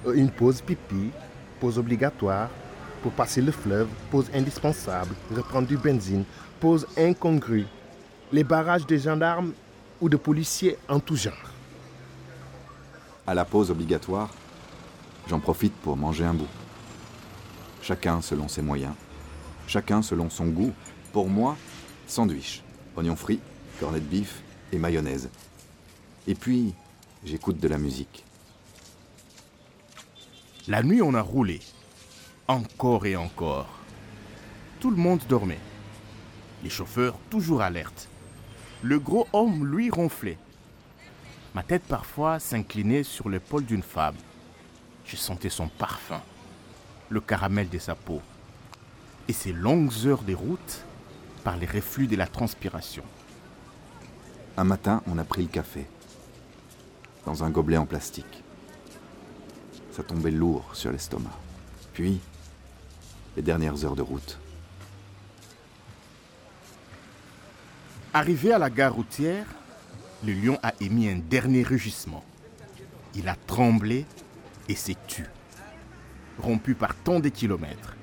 Euh, 0.08 0.14
Une 0.14 0.30
pause 0.32 0.62
pipi, 0.62 1.12
pause 1.60 1.78
obligatoire, 1.78 2.50
pour 3.02 3.12
passer 3.12 3.42
le 3.42 3.52
fleuve, 3.52 3.88
pause 4.10 4.30
indispensable, 4.34 5.14
reprendre 5.36 5.68
du 5.68 5.78
benzine, 5.78 6.24
pause 6.60 6.88
incongrue. 6.98 7.68
Les 8.32 8.44
barrages 8.44 8.86
des 8.86 9.00
gendarmes 9.00 9.52
ou 10.00 10.08
de 10.08 10.16
policiers 10.18 10.78
en 10.88 11.00
tout 11.00 11.16
genre. 11.18 11.49
À 13.30 13.36
la 13.36 13.46
pause 13.46 13.70
obligatoire, 13.70 14.32
j'en 15.28 15.40
profite 15.40 15.76
pour 15.84 15.96
manger 15.96 16.26
un 16.26 16.34
bout. 16.34 16.48
Chacun 17.84 18.24
selon 18.24 18.48
ses 18.48 18.64
moyens, 18.64 18.96
chacun 19.68 20.02
selon 20.02 20.32
son 20.32 20.48
goût. 20.48 20.74
Pour 21.14 21.30
moi, 21.30 21.56
sandwich, 22.08 22.64
oignons 22.96 23.16
frits, 23.16 23.40
cornet 23.80 24.00
de 24.00 24.06
bif 24.06 24.42
et 24.74 24.80
mayonnaise. 24.80 25.30
Et 26.26 26.34
puis, 26.34 26.74
j'écoute 27.24 27.60
de 27.60 27.68
la 27.68 27.78
musique. 27.78 28.26
La 30.68 30.82
nuit, 30.82 31.04
on 31.04 31.14
a 31.14 31.22
roulé. 31.22 31.60
Encore 32.48 33.06
et 33.06 33.16
encore. 33.16 33.70
Tout 34.80 34.90
le 34.90 34.98
monde 34.98 35.22
dormait. 35.30 35.60
Les 36.64 36.72
chauffeurs 36.72 37.14
toujours 37.30 37.62
alertes. 37.62 38.10
Le 38.82 38.98
gros 38.98 39.28
homme, 39.34 39.68
lui, 39.68 39.92
ronflait. 39.92 40.40
Ma 41.56 41.64
tête 41.64 41.84
parfois 41.84 42.40
s'inclinait 42.40 43.04
sur 43.04 43.30
l'épaule 43.30 43.66
d'une 43.66 43.84
femme. 43.84 44.16
Je 45.06 45.16
sentais 45.16 45.50
son 45.50 45.68
parfum, 45.68 46.22
le 47.10 47.22
caramel 47.22 47.70
de 47.70 47.80
sa 47.80 47.96
peau, 47.96 48.22
et 49.28 49.34
ces 49.34 49.52
longues 49.52 50.06
heures 50.06 50.22
de 50.22 50.36
route 50.36 50.84
par 51.44 51.58
les 51.58 51.66
reflux 51.66 52.08
de 52.08 52.16
la 52.16 52.28
transpiration. 52.28 53.04
Un 54.58 54.64
matin, 54.64 55.02
on 55.08 55.18
a 55.18 55.24
pris 55.24 55.42
le 55.42 55.48
café. 55.48 55.88
Dans 57.26 57.44
un 57.44 57.50
gobelet 57.50 57.78
en 57.78 57.86
plastique. 57.86 58.44
Ça 59.92 60.04
tombait 60.04 60.32
lourd 60.32 60.70
sur 60.74 60.92
l'estomac. 60.92 61.38
Puis, 61.94 62.20
les 63.36 63.42
dernières 63.42 63.84
heures 63.84 63.96
de 63.96 64.02
route. 64.02 64.38
Arrivé 68.14 68.54
à 68.54 68.58
la 68.58 68.70
gare 68.70 68.94
routière, 68.94 69.46
le 70.26 70.34
lion 70.34 70.60
a 70.64 70.74
émis 70.82 71.10
un 71.10 71.18
dernier 71.18 71.64
rugissement. 71.64 72.24
Il 73.16 73.28
a 73.28 73.36
tremblé 73.48 74.06
et 74.68 74.76
s'est 74.76 74.98
tu, 75.08 75.26
rompu 76.38 76.76
par 76.76 76.96
tant 76.96 77.20
de 77.20 77.30
kilomètres. 77.30 77.96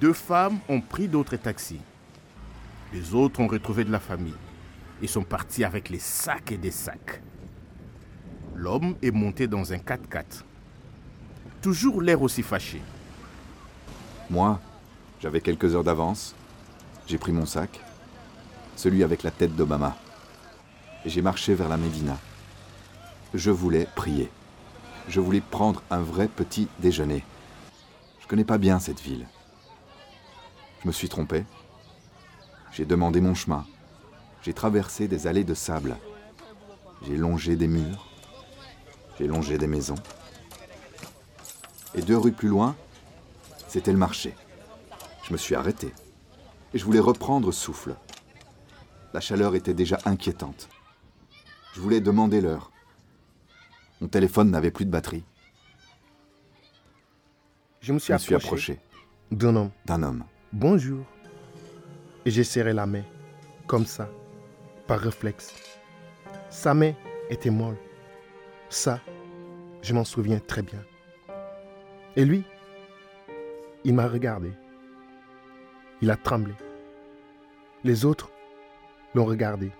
Deux 0.00 0.12
femmes 0.12 0.58
ont 0.68 0.80
pris 0.80 1.08
d'autres 1.08 1.36
taxis. 1.36 1.80
Les 2.92 3.14
autres 3.14 3.40
ont 3.40 3.46
retrouvé 3.46 3.84
de 3.84 3.92
la 3.92 4.00
famille 4.00 4.34
et 5.02 5.06
sont 5.06 5.24
partis 5.24 5.64
avec 5.64 5.88
les 5.88 5.98
sacs 5.98 6.52
et 6.52 6.58
des 6.58 6.70
sacs. 6.70 7.22
L'homme 8.54 8.96
est 9.02 9.10
monté 9.10 9.46
dans 9.46 9.72
un 9.72 9.76
4x4. 9.76 10.42
Toujours 11.62 12.02
l'air 12.02 12.22
aussi 12.22 12.42
fâché. 12.42 12.80
Moi, 14.30 14.60
j'avais 15.20 15.40
quelques 15.40 15.74
heures 15.74 15.84
d'avance. 15.84 16.34
J'ai 17.06 17.18
pris 17.18 17.32
mon 17.32 17.46
sac, 17.46 17.80
celui 18.74 19.04
avec 19.04 19.22
la 19.22 19.30
tête 19.30 19.54
d'Obama, 19.54 19.96
j'ai 21.08 21.22
marché 21.22 21.54
vers 21.54 21.68
la 21.68 21.76
Médina. 21.76 22.18
Je 23.32 23.50
voulais 23.50 23.86
prier. 23.94 24.30
Je 25.08 25.20
voulais 25.20 25.40
prendre 25.40 25.82
un 25.90 26.00
vrai 26.00 26.26
petit 26.26 26.68
déjeuner. 26.80 27.24
Je 28.20 28.26
connais 28.26 28.44
pas 28.44 28.58
bien 28.58 28.80
cette 28.80 29.00
ville. 29.00 29.26
Je 30.82 30.88
me 30.88 30.92
suis 30.92 31.08
trompé. 31.08 31.44
J'ai 32.72 32.84
demandé 32.84 33.20
mon 33.20 33.34
chemin. 33.34 33.64
J'ai 34.42 34.52
traversé 34.52 35.06
des 35.06 35.26
allées 35.26 35.44
de 35.44 35.54
sable. 35.54 35.96
J'ai 37.02 37.16
longé 37.16 37.56
des 37.56 37.68
murs. 37.68 38.08
J'ai 39.18 39.28
longé 39.28 39.58
des 39.58 39.66
maisons. 39.68 39.94
Et 41.94 42.02
deux 42.02 42.18
rues 42.18 42.32
plus 42.32 42.48
loin, 42.48 42.74
c'était 43.68 43.92
le 43.92 43.98
marché. 43.98 44.34
Je 45.22 45.32
me 45.32 45.38
suis 45.38 45.54
arrêté. 45.54 45.92
Et 46.74 46.78
je 46.78 46.84
voulais 46.84 47.00
reprendre 47.00 47.52
souffle. 47.52 47.94
La 49.14 49.20
chaleur 49.20 49.54
était 49.54 49.72
déjà 49.72 49.98
inquiétante. 50.04 50.68
Je 51.76 51.82
voulais 51.82 52.00
demander 52.00 52.40
l'heure. 52.40 52.72
Mon 54.00 54.08
téléphone 54.08 54.50
n'avait 54.50 54.70
plus 54.70 54.86
de 54.86 54.90
batterie. 54.90 55.24
Je 57.82 57.92
me 57.92 57.98
suis 57.98 58.08
Je 58.08 58.12
me 58.14 58.18
suis 58.18 58.34
approché, 58.34 58.72
approché 58.72 58.80
d'un 59.30 59.54
homme. 59.56 59.70
d'un 59.84 60.02
homme. 60.02 60.24
Bonjour. 60.54 61.04
Et 62.24 62.30
j'ai 62.30 62.44
serré 62.44 62.72
la 62.72 62.86
main, 62.86 63.02
comme 63.66 63.84
ça, 63.84 64.08
par 64.86 65.00
réflexe. 65.00 65.54
Sa 66.48 66.72
main 66.72 66.94
était 67.28 67.50
molle. 67.50 67.76
Ça, 68.70 68.98
je 69.82 69.92
m'en 69.92 70.04
souviens 70.04 70.38
très 70.38 70.62
bien. 70.62 70.82
Et 72.16 72.24
lui, 72.24 72.42
il 73.84 73.92
m'a 73.92 74.08
regardé. 74.08 74.50
Il 76.00 76.10
a 76.10 76.16
tremblé. 76.16 76.54
Les 77.84 78.06
autres 78.06 78.30
l'ont 79.14 79.26
regardé. 79.26 79.70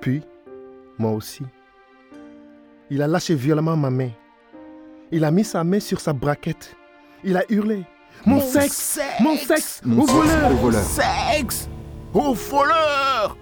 Puis, 0.00 0.24
moi 0.98 1.12
aussi. 1.12 1.44
Il 2.90 3.02
a 3.02 3.06
lâché 3.06 3.34
violemment 3.34 3.76
ma 3.76 3.90
main. 3.90 4.10
Il 5.10 5.24
a 5.24 5.30
mis 5.30 5.44
sa 5.44 5.64
main 5.64 5.80
sur 5.80 6.00
sa 6.00 6.12
braquette. 6.12 6.76
Il 7.24 7.36
a 7.36 7.44
hurlé. 7.48 7.84
Mon, 8.26 8.40
sexe, 8.40 9.00
Mon 9.20 9.36
sexe 9.36 9.80
Mon 9.84 10.02
Au 10.02 10.06
sexe 10.06 10.16
voleur 10.16 10.50
au 10.50 10.54
voleur. 10.56 10.82
Sexe 10.82 11.68
Au 12.14 12.34
voleur 12.34 13.36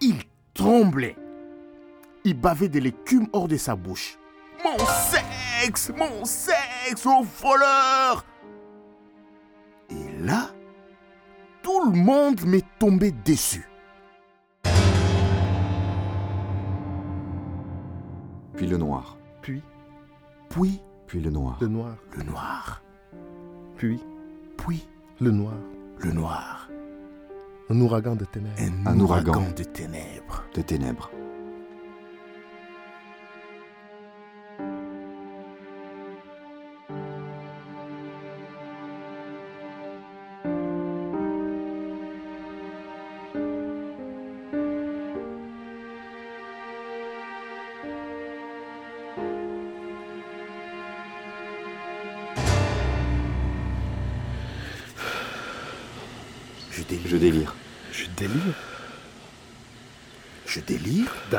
Il 0.00 0.16
tremblait. 0.54 1.16
Il 2.24 2.34
bavait 2.34 2.68
de 2.68 2.78
l'écume 2.78 3.26
hors 3.32 3.48
de 3.48 3.56
sa 3.56 3.74
bouche. 3.74 4.18
Mon 4.62 4.76
sexe 4.78 5.90
Mon 5.96 6.24
sexe 6.24 7.06
au 7.06 7.22
voleur 7.42 8.24
Et 9.90 10.22
là, 10.22 10.50
tout 11.62 11.90
le 11.90 11.96
monde 11.96 12.42
m'est 12.44 12.66
tombé 12.78 13.10
dessus. 13.24 13.69
Puis 18.60 18.68
le 18.68 18.76
noir. 18.76 19.16
Puis, 19.40 19.62
Puis 20.50 20.82
Puis 21.06 21.20
le 21.22 21.30
noir. 21.30 21.56
le 21.62 21.68
noir. 21.68 21.96
le 22.14 22.22
noir. 22.24 22.82
Puis, 23.78 23.98
Puis 24.58 24.86
le 25.18 25.30
noir. 25.30 25.54
le 26.00 26.12
noir. 26.12 26.68
Un 27.70 27.80
ouragan 27.80 28.16
de 28.16 28.26
ténèbres. 28.26 28.60
Un, 28.60 28.86
Un 28.86 29.00
ouragan. 29.00 29.32
ouragan 29.32 29.50
de 29.56 29.62
ténèbres. 29.64 30.44
De 30.54 30.60
ténèbres. 30.60 31.10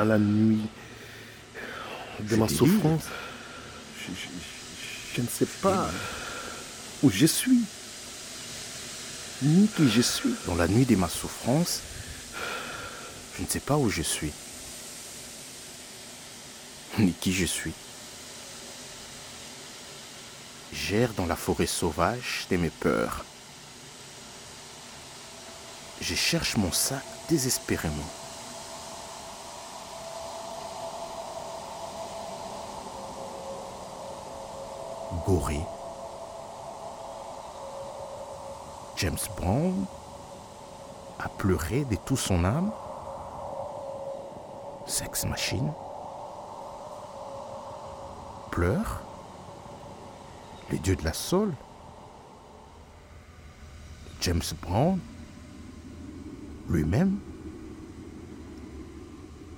Dans 0.01 0.07
la 0.07 0.17
nuit 0.17 0.57
de 2.21 2.35
ma 2.35 2.47
souffrance, 2.47 3.03
je, 3.99 4.11
je- 4.11 5.15
je 5.15 5.21
ne 5.21 5.27
sais 5.27 5.45
pas 5.61 5.87
où 7.03 7.11
je 7.11 7.27
suis, 7.27 7.59
ni 9.43 9.67
qui 9.67 9.87
je 9.91 10.01
suis. 10.01 10.33
Dans 10.47 10.55
la 10.55 10.67
nuit 10.67 10.85
de 10.85 10.95
ma 10.95 11.07
souffrance, 11.07 11.81
je 13.37 13.43
ne 13.43 13.47
sais 13.47 13.59
pas 13.59 13.77
où 13.77 13.91
je 13.91 14.01
suis, 14.01 14.31
ni 16.97 17.13
qui 17.13 17.31
je 17.31 17.45
suis. 17.45 17.73
J'erre 20.73 21.13
dans 21.13 21.27
la 21.27 21.35
forêt 21.35 21.67
sauvage 21.67 22.47
de 22.49 22.57
mes 22.57 22.71
peurs. 22.71 23.23
Je 26.01 26.15
cherche 26.15 26.57
mon 26.57 26.71
sac 26.71 27.03
désespérément. 27.29 28.09
James 38.97 39.17
Brown 39.37 39.85
a 41.19 41.29
pleuré 41.29 41.85
de 41.85 41.95
tout 41.95 42.17
son 42.17 42.43
âme. 42.43 42.71
Sex 44.85 45.25
Machine 45.25 45.71
pleure. 48.51 49.01
Les 50.69 50.77
dieux 50.77 50.95
de 50.95 51.03
la 51.03 51.13
Soul. 51.13 51.53
James 54.19 54.41
Brown 54.61 54.99
lui-même 56.67 57.17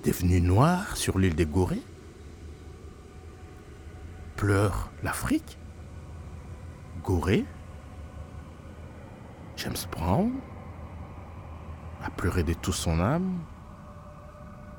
devenu 0.06 0.40
noir 0.40 0.96
sur 0.96 1.20
l'île 1.20 1.36
des 1.36 1.46
Gorées 1.46 1.84
pleure 4.38 4.90
l'Afrique 5.04 5.58
Gorée 7.04 7.46
James 9.58 9.76
Brown 9.92 10.32
a 12.02 12.10
pleuré 12.10 12.44
de 12.44 12.54
toute 12.54 12.74
son 12.74 13.00
âme 13.02 13.40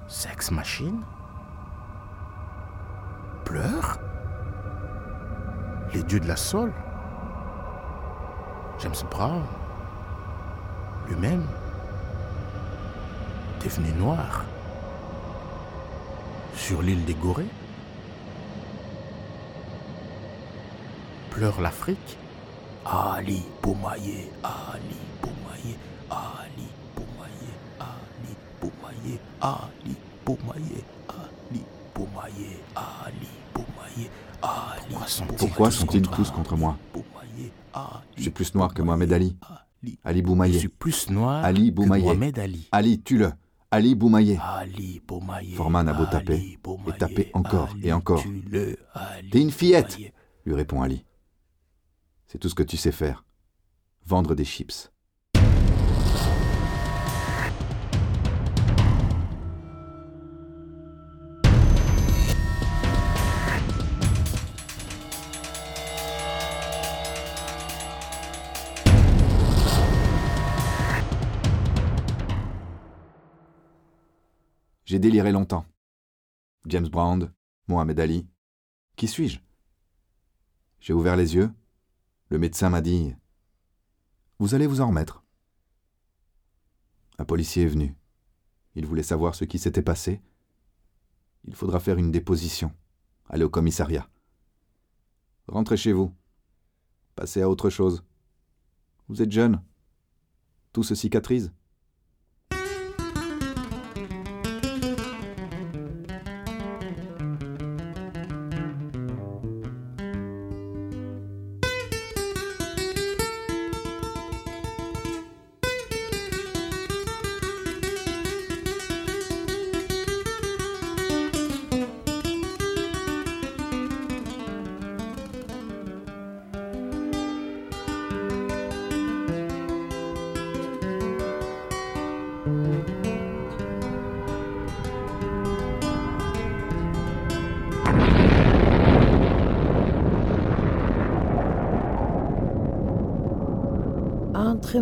Sex 0.09 0.51
Machine 0.51 1.03
pleure 3.45 3.99
Les 5.93 6.03
dieux 6.03 6.21
de 6.21 6.27
la 6.27 6.37
Soul 6.37 6.73
James 8.79 8.95
Brown 9.11 9.43
lui-même 11.09 11.47
devenu 13.63 13.93
noir 13.93 14.45
sur 16.55 16.81
l'île 16.81 17.05
des 17.05 17.15
Gorées 17.15 17.45
pleure 21.35 21.61
l'Afrique 21.61 22.17
Ali 22.87 23.43
Boumaye, 23.63 24.29
Ali 24.43 24.97
Boumaye, 25.23 25.77
Ali 26.11 26.69
Boumaye, 26.95 27.51
Ali 27.81 28.37
Boumaye, 28.61 29.19
Ali 29.41 29.97
Boumaye, 30.25 30.85
Ali 31.09 31.63
Boumaye, 31.95 32.59
Ali 32.77 33.29
Boumaye, 33.55 34.11
Ali 34.43 34.95
Pourquoi 35.39 35.71
sont-ils 35.71 36.03
tous 36.03 36.31
contre 36.31 36.57
moi? 36.57 36.77
Boumaye, 36.93 37.51
Je 38.17 38.23
suis 38.23 38.31
plus 38.31 38.55
noir 38.55 38.73
que 38.75 38.83
Mohamed 38.83 39.13
Ali. 39.13 39.37
Ali. 39.83 39.99
Ali 40.05 40.19
Je 40.21 40.25
Boumaye. 40.25 40.59
suis 40.59 40.69
plus 40.69 41.11
noir 41.11 41.43
Ali 41.45 41.71
que 41.71 41.75
Boumaye. 41.77 42.03
Mohamed 42.03 42.39
Ali. 42.39 42.69
Ali, 42.71 43.01
tue-le. 43.01 43.33
Ali 43.71 43.95
Boumaye. 43.95 44.39
Ali 44.43 45.01
Boumaye. 45.09 45.55
Forman 45.55 45.89
a 45.89 45.95
beau 45.95 46.05
taper, 46.05 46.35
et 46.37 46.59
Boumaye, 46.63 46.99
taper 46.99 47.31
encore 47.33 47.71
et 47.83 47.93
encore. 47.95 48.23
T'es 49.33 49.41
une 49.41 49.51
fillette 49.51 49.95
Boumaye. 49.97 50.13
lui 50.45 50.55
répond 50.55 50.83
Ali. 50.83 51.03
C'est 52.35 52.41
tout 52.41 52.49
ce 52.49 52.57
que 52.57 52.65
tu 52.65 52.77
sais 52.77 52.91
faire. 52.91 53.25
Vendre 54.07 54.35
des 54.35 54.45
chips. 54.45 54.91
J'ai 74.85 74.99
déliré 74.99 75.31
longtemps. 75.31 75.65
James 76.67 76.89
Brown, 76.89 77.33
Mohamed 77.69 78.01
Ali. 78.01 78.27
Qui 78.97 79.07
suis-je? 79.07 79.39
J'ai 80.81 80.93
ouvert 80.93 81.15
les 81.15 81.37
yeux. 81.37 81.53
Le 82.31 82.39
médecin 82.39 82.71
m'a 82.71 82.81
dit 82.81 83.15
Vous 84.39 84.55
allez 84.55 84.67
vous 84.67 84.81
en 84.81 84.89
remettre. 84.89 85.23
Un 87.19 87.25
policier 87.25 87.65
est 87.65 87.69
venu. 87.69 87.97
Il 88.75 88.87
voulait 88.87 89.03
savoir 89.03 89.35
ce 89.35 89.45
qui 89.45 89.59
s'était 89.59 89.83
passé. 89.83 90.21
Il 91.45 91.55
faudra 91.55 91.81
faire 91.81 91.99
une 91.99 92.11
déposition. 92.11 92.73
Aller 93.29 93.45
au 93.45 93.51
commissariat. 93.51 94.09
Rentrez 95.47 95.77
chez 95.77 95.93
vous. 95.93 96.15
Passez 97.15 97.43
à 97.43 97.49
autre 97.49 97.71
chose. 97.71 98.03
Vous 99.09 99.23
êtes 99.23 99.31
jeune. 99.31 99.63
Tout 100.73 100.83
se 100.83 100.95
cicatrise. 100.95 101.53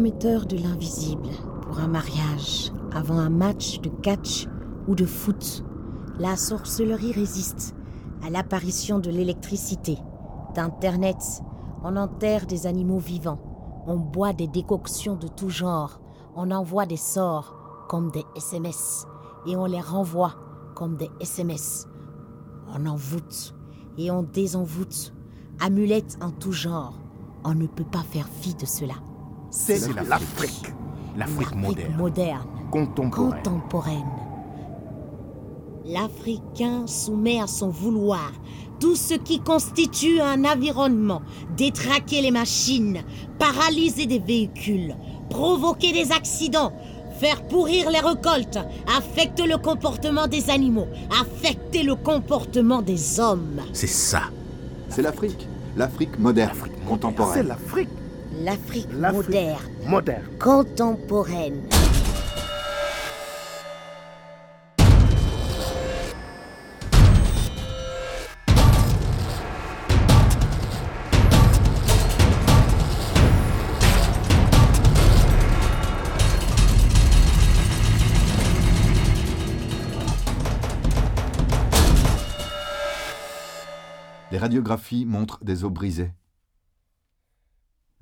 Entremetteur 0.03 0.47
de 0.47 0.57
l'invisible 0.57 1.29
pour 1.63 1.79
un 1.79 1.87
mariage, 1.87 2.73
avant 2.93 3.19
un 3.19 3.31
match 3.31 3.81
de 3.83 3.89
catch 3.89 4.49
ou 4.89 4.97
de 4.97 5.07
foot, 5.07 5.65
la 6.19 6.37
sorcellerie 6.37 7.13
résiste 7.13 7.77
à 8.27 8.29
l'apparition 8.29 8.99
de 8.99 9.11
l'électricité, 9.11 9.99
d'Internet. 10.57 11.19
On 11.85 11.95
enterre 11.95 12.47
des 12.47 12.67
animaux 12.67 12.99
vivants, 12.99 13.39
on 13.87 13.95
boit 13.97 14.33
des 14.33 14.49
décoctions 14.49 15.15
de 15.15 15.29
tout 15.29 15.51
genre, 15.51 16.01
on 16.35 16.51
envoie 16.51 16.87
des 16.87 16.97
sorts 16.97 17.55
comme 17.89 18.11
des 18.11 18.25
SMS 18.35 19.07
et 19.47 19.55
on 19.55 19.67
les 19.67 19.81
renvoie 19.81 20.35
comme 20.75 20.97
des 20.97 21.11
SMS. 21.21 21.87
On 22.75 22.87
envoûte 22.87 23.55
et 23.99 24.11
on 24.11 24.25
désenvoûte, 24.25 25.15
amulettes 25.61 26.19
en 26.21 26.33
tout 26.33 26.51
genre. 26.51 26.99
On 27.45 27.55
ne 27.55 27.69
peut 27.69 27.85
pas 27.85 28.03
faire 28.03 28.27
fi 28.27 28.53
de 28.57 28.67
cela. 28.67 28.95
C'est 29.55 29.79
l'Afrique. 30.09 30.73
L'Afrique 31.15 31.55
moderne. 31.55 31.95
moderne, 31.99 32.47
Contemporaine. 32.71 33.43
contemporaine. 33.43 34.11
L'Africain 35.85 36.87
soumet 36.87 37.39
à 37.39 37.47
son 37.47 37.69
vouloir 37.69 38.33
tout 38.81 38.97
ce 38.97 39.13
qui 39.13 39.41
constitue 39.41 40.21
un 40.21 40.47
environnement, 40.47 41.21
détraquer 41.55 42.23
les 42.23 42.31
machines, 42.31 43.03
paralyser 43.39 44.07
des 44.07 44.21
véhicules, 44.21 44.97
provoquer 45.29 45.93
des 45.93 46.13
accidents, 46.13 46.73
faire 47.21 47.47
pourrir 47.47 47.91
les 47.91 48.01
récoltes, 48.01 48.59
affecter 48.97 49.47
le 49.47 49.59
comportement 49.59 50.29
des 50.29 50.49
animaux, 50.49 50.87
affecter 51.21 51.83
le 51.83 51.95
comportement 51.95 52.81
des 52.81 53.21
hommes. 53.21 53.61
C'est 53.75 53.87
ça. 53.87 54.23
C'est 54.89 55.03
l'Afrique. 55.03 55.47
L'Afrique 55.77 56.19
moderne, 56.19 56.49
L'Afrique 56.49 56.73
moderne. 56.73 56.81
C'est 56.83 56.89
contemporaine. 56.89 57.49
l'Afrique. 57.49 57.89
L'Afrique 58.43 58.93
moderne, 58.93 59.57
moderne. 59.87 60.25
contemporaine. 60.41 61.63
Les 84.33 84.39
radiographies 84.39 85.05
montrent 85.05 85.45
des 85.45 85.63
os 85.63 85.71
brisés. 85.71 86.11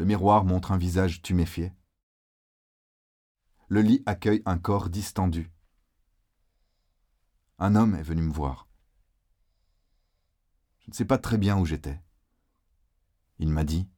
Le 0.00 0.06
miroir 0.06 0.46
montre 0.46 0.72
un 0.72 0.78
visage 0.78 1.20
tuméfié. 1.20 1.74
Le 3.68 3.82
lit 3.82 4.02
accueille 4.06 4.40
un 4.46 4.56
corps 4.56 4.88
distendu. 4.88 5.52
Un 7.58 7.76
homme 7.76 7.94
est 7.94 8.02
venu 8.02 8.22
me 8.22 8.32
voir. 8.32 8.66
Je 10.78 10.88
ne 10.88 10.94
sais 10.94 11.04
pas 11.04 11.18
très 11.18 11.36
bien 11.36 11.58
où 11.58 11.66
j'étais. 11.66 12.00
Il 13.38 13.50
m'a 13.50 13.62
dit 13.62 13.90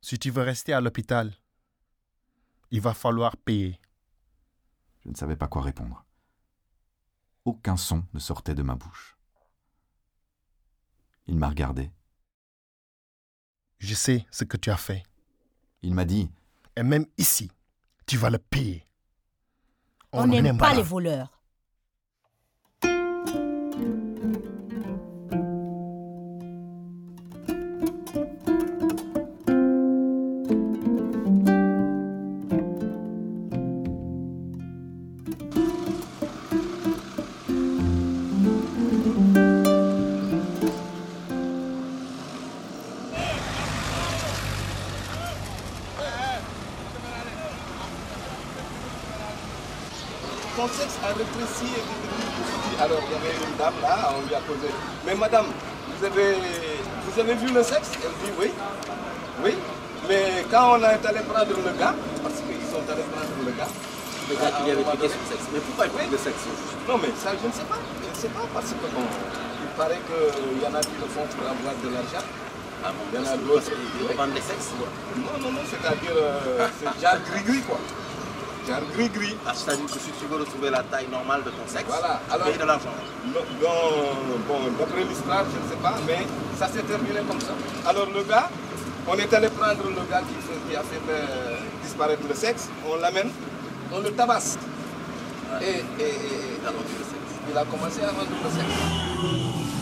Si 0.00 0.18
tu 0.18 0.32
veux 0.32 0.42
rester 0.42 0.72
à 0.72 0.80
l'hôpital, 0.80 1.32
il 2.72 2.80
va 2.80 2.92
falloir 2.92 3.36
payer. 3.36 3.80
Je 5.04 5.10
ne 5.10 5.14
savais 5.14 5.36
pas 5.36 5.46
quoi 5.46 5.62
répondre. 5.62 6.04
Aucun 7.44 7.76
son 7.76 8.04
ne 8.12 8.18
sortait 8.18 8.56
de 8.56 8.62
ma 8.64 8.74
bouche. 8.74 9.16
Il 11.28 11.36
m'a 11.36 11.48
regardé. 11.48 11.92
Je 13.78 13.94
sais 13.94 14.26
ce 14.30 14.44
que 14.44 14.56
tu 14.56 14.70
as 14.70 14.76
fait. 14.76 15.02
Il 15.82 15.94
m'a 15.94 16.04
dit 16.04 16.30
Et 16.76 16.82
même 16.82 17.06
ici, 17.18 17.50
tu 18.06 18.16
vas 18.16 18.30
le 18.30 18.38
payer. 18.38 18.86
On 20.12 20.26
n'aime 20.26 20.44
n'aime 20.44 20.58
pas 20.58 20.74
les 20.74 20.82
voleurs. 20.82 21.35
Madame, 55.16 55.46
vous 55.46 56.04
avez, 56.04 56.36
vous 57.06 57.20
avez 57.20 57.34
vu 57.34 57.52
le 57.52 57.62
sexe? 57.62 57.90
Elle 58.02 58.14
dit 58.24 58.32
oui. 58.38 58.50
Oui. 59.44 59.54
Mais 60.08 60.44
quand 60.50 60.78
on 60.78 60.82
est 60.82 61.04
allé 61.06 61.20
prendre 61.26 61.50
le 61.50 61.78
gars, 61.78 61.94
parce 62.22 62.36
qu'ils 62.46 62.66
sont 62.70 62.84
allés 62.92 63.06
prendre 63.10 63.32
le 63.44 63.52
gars, 63.52 63.68
le 64.28 64.34
gars 64.36 64.50
qui 64.52 64.70
avait 64.70 64.84
piqué 64.84 65.08
son 65.08 65.24
sexe. 65.30 65.46
Mais 65.52 65.60
pourquoi 65.60 65.86
il 65.86 65.92
parle 65.92 66.10
de 66.10 66.16
sexe? 66.16 66.42
Non, 66.88 66.98
mais 66.98 67.08
ça, 67.16 67.30
je 67.40 67.46
ne 67.46 67.52
sais 67.52 67.66
pas. 67.66 67.78
Je 68.04 68.08
ne 68.10 68.14
sais 68.14 68.28
pas 68.28 68.46
parce 68.54 68.70
que 68.70 68.86
bon, 68.94 69.04
il 69.62 69.72
paraît 69.76 70.00
qu'il 70.06 70.62
y 70.62 70.66
en 70.66 70.74
a 70.74 70.80
qui 70.80 70.96
le 71.00 71.08
font 71.08 71.26
pour 71.26 71.46
avoir 71.48 71.74
de 71.82 71.88
l'argent. 71.90 72.24
il 72.24 73.16
y 73.16 73.18
en 73.18 73.26
a 73.26 73.36
d'autres 73.36 73.70
qui 73.72 74.14
vendent 74.16 74.32
des 74.34 74.40
sexes 74.40 74.70
Non, 75.16 75.36
non, 75.42 75.52
non, 75.52 75.64
c'est-à-dire, 75.66 76.16
euh, 76.16 76.68
c'est 76.78 77.00
genre 77.02 77.18
gris-gris 77.30 77.62
quoi. 77.62 77.78
Gris-gris. 78.94 79.36
Ah, 79.46 79.52
C'est-à-dire 79.54 79.86
que 79.86 79.92
si 79.92 80.10
tu 80.18 80.26
veux 80.30 80.36
retrouver 80.38 80.70
la 80.70 80.82
taille 80.82 81.08
normale 81.10 81.42
de 81.44 81.50
ton 81.50 81.66
sexe, 81.66 81.84
Voilà. 81.86 82.20
Alors, 82.30 82.46
payes 82.48 82.58
de 82.58 82.64
l'argent. 82.64 82.90
bon, 84.48 84.58
d'après 84.78 85.04
l'histoire, 85.04 85.44
je 85.52 85.58
ne 85.64 85.70
sais 85.70 85.80
pas, 85.82 85.94
mais 86.06 86.26
ça 86.58 86.66
s'est 86.68 86.82
terminé 86.82 87.20
comme 87.28 87.40
ça. 87.40 87.52
Alors 87.88 88.06
le 88.12 88.22
gars, 88.24 88.48
on 89.06 89.14
est 89.14 89.32
allé 89.32 89.48
prendre 89.48 89.82
le 89.88 90.02
gars 90.10 90.22
qui, 90.68 90.74
a 90.76 90.80
fait 90.82 91.00
euh, 91.08 91.56
disparaître 91.82 92.22
le 92.28 92.34
sexe, 92.34 92.68
on 92.88 92.96
l'amène, 92.96 93.30
on 93.92 94.00
le 94.00 94.10
tabasse. 94.12 94.58
Et, 95.62 95.64
et- 95.64 95.70
et- 95.70 96.58
Il 96.60 96.66
a 96.66 96.72
le 96.72 96.78
sexe. 97.12 97.32
il 97.50 97.56
a 97.56 97.64
commencé 97.64 98.00
à 98.02 98.06
vendre 98.08 98.34
le 98.44 98.50
sexe. 98.50 99.75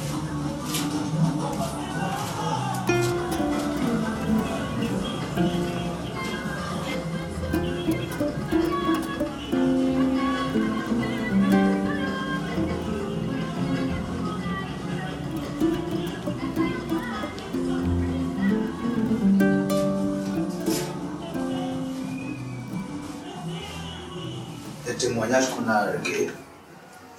Qu'on 25.26 25.68
a 25.70 25.86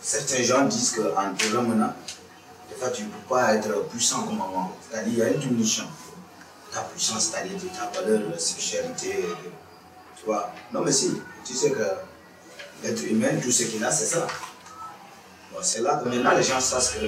certains 0.02 0.44
gens 0.44 0.66
disent 0.66 0.92
qu'en 0.92 1.34
te 1.34 1.56
ramenant, 1.56 1.94
des 2.70 2.76
fois 2.76 2.90
tu 2.90 3.04
ne 3.04 3.08
peux 3.10 3.28
pas 3.30 3.56
être 3.56 3.88
puissant 3.90 4.24
comme 4.24 4.42
avant. 4.42 4.72
C'est-à-dire 4.90 5.10
qu'il 5.12 5.20
y 5.20 5.22
a 5.24 5.30
une 5.30 5.40
diminution 5.40 5.84
de 5.84 6.76
ta 6.76 6.82
puissance, 6.82 7.32
c'est-à-dire 7.32 7.58
de 7.58 7.68
ta 7.68 8.02
valeur, 8.02 8.32
de 8.32 8.38
sexualité. 8.38 9.26
Tu 10.18 10.26
vois 10.26 10.52
Non, 10.72 10.82
mais 10.82 10.92
si, 10.92 11.20
tu 11.44 11.54
sais 11.54 11.72
que 11.72 11.84
l'être 12.84 13.04
humain, 13.06 13.40
tout 13.42 13.52
ce 13.52 13.64
qu'il 13.64 13.84
a, 13.84 13.92
c'est 13.92 14.06
ça. 14.06 14.28
Bon, 15.52 15.60
c'est 15.62 15.82
là 15.82 16.02
que 16.04 16.10
maintenant 16.10 16.36
les 16.36 16.44
gens 16.44 16.60
savent 16.60 17.00
que 17.00 17.06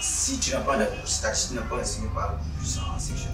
si 0.00 0.38
tu 0.38 0.52
n'as 0.52 0.60
pas 0.60 0.76
de 0.76 0.86
si 1.04 1.48
tu 1.48 1.54
n'as 1.54 1.62
pas 1.62 1.76
un 1.76 2.14
pas 2.14 2.38
puissant 2.58 2.82
en. 2.82 3.31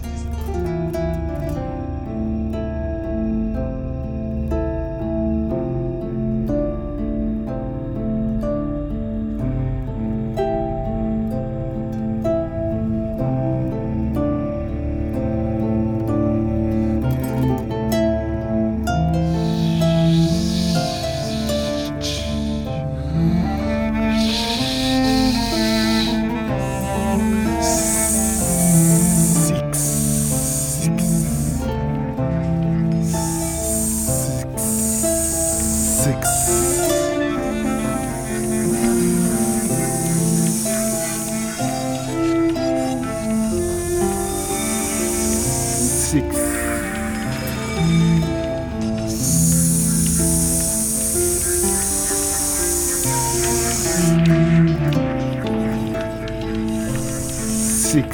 Six. 57.89 58.05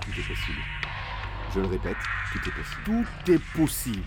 Tout 0.00 0.10
est 0.18 0.22
possible. 0.26 0.58
Je 1.54 1.60
le 1.60 1.66
répète, 1.66 1.96
tout 2.32 2.38
est 2.48 2.52
possible. 2.52 2.82
Tout 2.84 3.32
est 3.32 3.38
possible. 3.56 4.02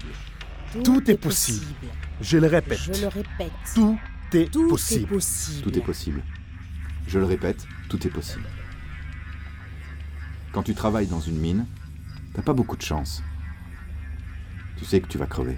Tout 0.84 1.12
est 1.12 1.18
possible. 1.18 1.66
Je 2.22 2.38
le 2.38 2.48
répète. 2.48 2.80
Je 2.80 3.02
le 3.02 3.08
répète. 3.08 3.52
Tout 3.76 4.00
est 4.34 4.52
Tout 4.52 4.68
possible. 4.68 5.04
est 5.04 5.08
possible. 5.08 5.62
Tout 5.72 5.78
est 5.78 5.82
possible. 5.82 6.24
Je 7.08 7.20
le 7.20 7.26
répète, 7.26 7.68
tout 7.90 8.06
est 8.08 8.10
possible. 8.10 8.46
Quand 10.52 10.64
tu 10.64 10.74
travailles 10.74 11.08
dans 11.08 11.22
une 11.22 11.38
mine, 11.38 11.68
t'as 12.34 12.42
pas 12.42 12.54
beaucoup 12.54 12.78
de 12.78 12.82
chance. 12.82 13.24
Tu 14.78 14.86
sais 14.86 15.02
que 15.02 15.08
tu 15.08 15.18
vas 15.18 15.26
crever. 15.26 15.58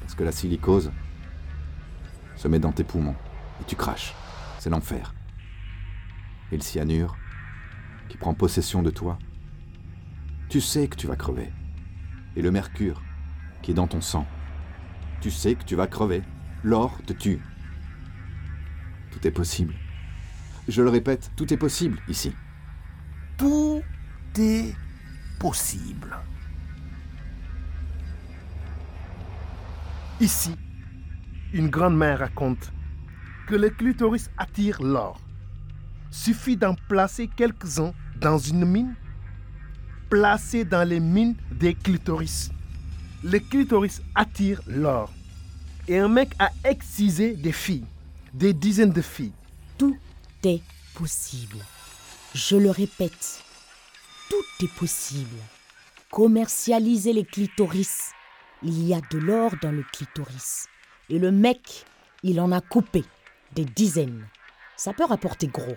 Parce 0.00 0.14
que 0.14 0.24
la 0.24 0.32
silicose 0.32 0.90
se 2.36 2.48
met 2.48 2.58
dans 2.58 2.72
tes 2.72 2.84
poumons 2.84 3.16
et 3.60 3.64
tu 3.64 3.76
craches. 3.76 4.14
C'est 4.58 4.70
l'enfer. 4.70 5.14
Et 6.52 6.56
le 6.56 6.62
cyanure 6.62 7.16
qui 8.08 8.16
prend 8.16 8.34
possession 8.34 8.82
de 8.82 8.90
toi, 8.90 9.18
tu 10.48 10.60
sais 10.60 10.88
que 10.88 10.96
tu 10.96 11.06
vas 11.06 11.16
crever. 11.16 11.52
Et 12.36 12.42
le 12.42 12.50
mercure 12.50 13.02
qui 13.62 13.72
est 13.72 13.74
dans 13.74 13.88
ton 13.88 14.00
sang, 14.00 14.26
tu 15.20 15.30
sais 15.30 15.54
que 15.54 15.64
tu 15.64 15.74
vas 15.74 15.86
crever. 15.86 16.22
L'or 16.62 16.98
te 17.06 17.12
tue. 17.12 17.40
Tout 19.10 19.26
est 19.26 19.32
possible. 19.32 19.74
Je 20.68 20.82
le 20.82 20.90
répète, 20.90 21.30
tout 21.36 21.52
est 21.52 21.56
possible 21.56 22.00
ici. 22.08 22.32
Tout 23.36 23.82
est 24.38 24.74
possible. 25.38 26.16
Ici, 30.20 30.56
une 31.52 31.68
grande 31.68 31.96
mère 31.96 32.20
raconte 32.20 32.72
que 33.46 33.54
le 33.54 33.70
clitoris 33.70 34.30
attire 34.38 34.82
l'or. 34.82 35.20
Suffit 36.10 36.56
d'en 36.56 36.74
placer 36.88 37.28
quelques-uns 37.28 37.92
dans 38.20 38.38
une 38.38 38.64
mine, 38.64 38.94
placé 40.08 40.64
dans 40.64 40.88
les 40.88 41.00
mines 41.00 41.36
des 41.52 41.74
clitoris. 41.74 42.50
Le 43.22 43.38
clitoris 43.38 44.00
attire 44.14 44.60
l'or. 44.66 45.12
Et 45.88 45.98
un 45.98 46.08
mec 46.08 46.30
a 46.38 46.50
excisé 46.64 47.36
des 47.36 47.52
filles, 47.52 47.86
des 48.32 48.52
dizaines 48.52 48.92
de 48.92 49.02
filles. 49.02 49.32
Tout 49.78 49.96
est 50.44 50.62
possible. 50.94 51.58
Je 52.34 52.56
le 52.56 52.70
répète. 52.70 53.45
Tout 54.28 54.64
est 54.64 54.74
possible. 54.74 55.38
Commercialiser 56.10 57.12
les 57.12 57.24
clitoris. 57.24 58.12
Il 58.62 58.86
y 58.86 58.94
a 58.94 59.00
de 59.10 59.18
l'or 59.18 59.52
dans 59.62 59.72
le 59.72 59.84
clitoris. 59.92 60.68
Et 61.08 61.18
le 61.18 61.30
mec, 61.30 61.84
il 62.22 62.40
en 62.40 62.52
a 62.52 62.60
coupé 62.60 63.04
des 63.52 63.64
dizaines. 63.64 64.26
Ça 64.76 64.92
peut 64.92 65.04
rapporter 65.04 65.46
gros. 65.46 65.76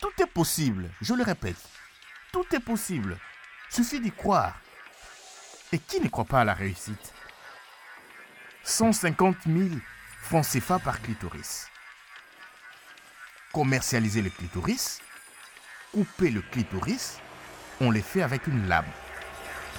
Tout 0.00 0.22
est 0.22 0.26
possible, 0.26 0.90
je 1.00 1.14
le 1.14 1.22
répète. 1.22 1.56
Tout 2.32 2.44
est 2.52 2.60
possible. 2.60 3.18
Suffit 3.70 4.00
d'y 4.00 4.12
croire. 4.12 4.56
Et 5.72 5.78
qui 5.78 6.00
ne 6.00 6.08
croit 6.08 6.24
pas 6.24 6.42
à 6.42 6.44
la 6.44 6.54
réussite? 6.54 7.12
150 8.62 9.36
000 9.46 9.68
francs 10.22 10.46
CFA 10.46 10.78
par 10.78 11.02
clitoris. 11.02 11.66
Commercialiser 13.52 14.22
le 14.22 14.30
clitoris, 14.30 15.00
couper 15.92 16.30
le 16.30 16.42
clitoris, 16.42 17.18
on 17.80 17.90
les 17.90 18.02
fait 18.02 18.22
avec 18.22 18.46
une 18.46 18.68
lame 18.68 18.84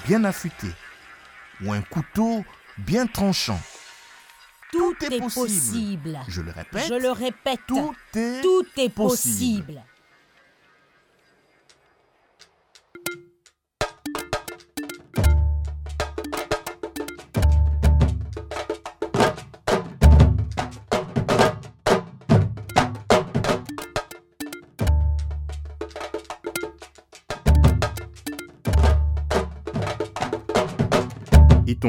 bien 0.08 0.24
affûtée 0.24 0.74
ou 1.64 1.72
un 1.72 1.82
couteau 1.82 2.44
bien 2.78 3.08
tranchant. 3.08 3.60
Tout, 4.72 4.96
est, 5.04 5.20
possible. 5.20 6.20
Je 6.28 6.42
le 6.42 6.52
répète. 6.52 6.88
Je 6.88 6.96
le 6.96 7.12
répète. 7.12 7.62
Tout 7.66 7.96
est, 8.14 8.42
Tout 8.42 8.66
est 8.78 8.90
possible. 8.90 9.66
possible. 9.66 9.82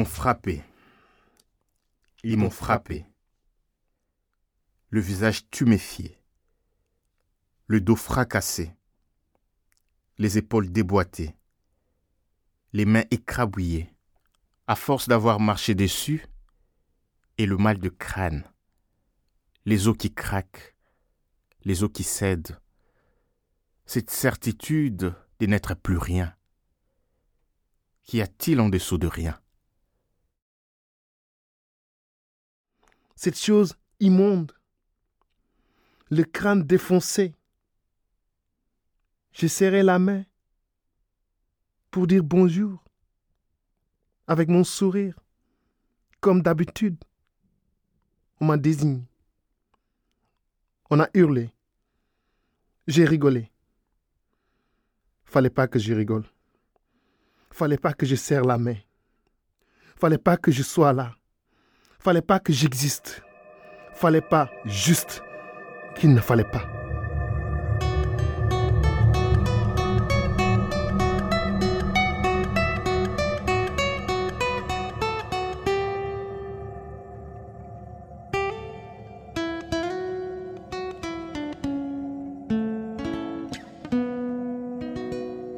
Frappé. 0.05 0.63
Ils 2.23 2.37
m'ont 2.37 2.49
frappé. 2.49 3.05
Le 4.89 4.99
visage 4.99 5.49
tuméfié. 5.49 6.21
Le 7.67 7.81
dos 7.81 7.95
fracassé. 7.95 8.73
Les 10.17 10.37
épaules 10.37 10.71
déboîtées. 10.71 11.35
Les 12.73 12.85
mains 12.85 13.05
écrabouillées. 13.11 13.93
À 14.67 14.75
force 14.75 15.07
d'avoir 15.07 15.39
marché 15.39 15.75
dessus. 15.75 16.25
Et 17.37 17.45
le 17.45 17.57
mal 17.57 17.77
de 17.77 17.89
crâne. 17.89 18.43
Les 19.65 19.87
os 19.87 19.97
qui 19.97 20.13
craquent. 20.13 20.75
Les 21.63 21.83
os 21.83 21.91
qui 21.93 22.03
cèdent. 22.03 22.59
Cette 23.85 24.09
certitude 24.09 25.15
de 25.39 25.45
n'être 25.45 25.75
plus 25.75 25.97
rien. 25.97 26.35
Qu'y 28.03 28.21
a-t-il 28.21 28.59
en 28.59 28.69
dessous 28.69 28.97
de 28.97 29.07
rien? 29.07 29.39
Cette 33.17 33.39
chose 33.39 33.73
immonde. 33.99 34.51
Le 36.11 36.23
crâne 36.23 36.61
défoncé. 36.61 37.33
Je 39.33 39.47
serrais 39.47 39.81
la 39.81 39.97
main 39.97 40.23
pour 41.89 42.05
dire 42.05 42.23
bonjour 42.23 42.83
avec 44.27 44.49
mon 44.49 44.63
sourire. 44.63 45.19
Comme 46.21 46.43
d'habitude, 46.43 47.03
on 48.39 48.45
m'a 48.45 48.57
désigné. 48.57 49.03
On 50.91 50.99
a 50.99 51.09
hurlé. 51.15 51.51
J'ai 52.85 53.05
rigolé. 53.05 53.51
Fallait 55.25 55.49
pas 55.49 55.67
que 55.67 55.79
je 55.79 55.91
rigole. 55.91 56.25
Fallait 57.49 57.77
pas 57.77 57.93
que 57.93 58.05
je 58.05 58.15
serre 58.15 58.45
la 58.45 58.59
main. 58.59 58.77
Fallait 59.95 60.19
pas 60.19 60.37
que 60.37 60.51
je 60.51 60.61
sois 60.61 60.93
là. 60.93 61.16
Fallait 61.99 62.21
pas 62.21 62.39
que 62.39 62.53
j'existe. 62.53 63.23
Fallait 63.93 64.21
pas 64.21 64.49
juste 64.65 65.23
qu'il 65.95 66.13
ne 66.13 66.21
fallait 66.21 66.43
pas. 66.43 66.61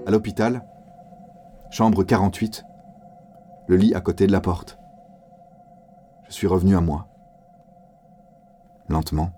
À 0.08 0.12
l'hôpital, 0.12 0.63
chambre 1.69 2.04
48, 2.04 2.63
le 3.67 3.75
lit 3.75 3.93
à 3.93 4.02
côté 4.02 4.25
de 4.25 4.32
la 4.32 4.41
porte. 4.41 4.79
Je 6.30 6.36
suis 6.36 6.48
revenu 6.48 6.78
à 6.78 6.82
moi. 6.82 7.08
Lentement. 8.88 9.34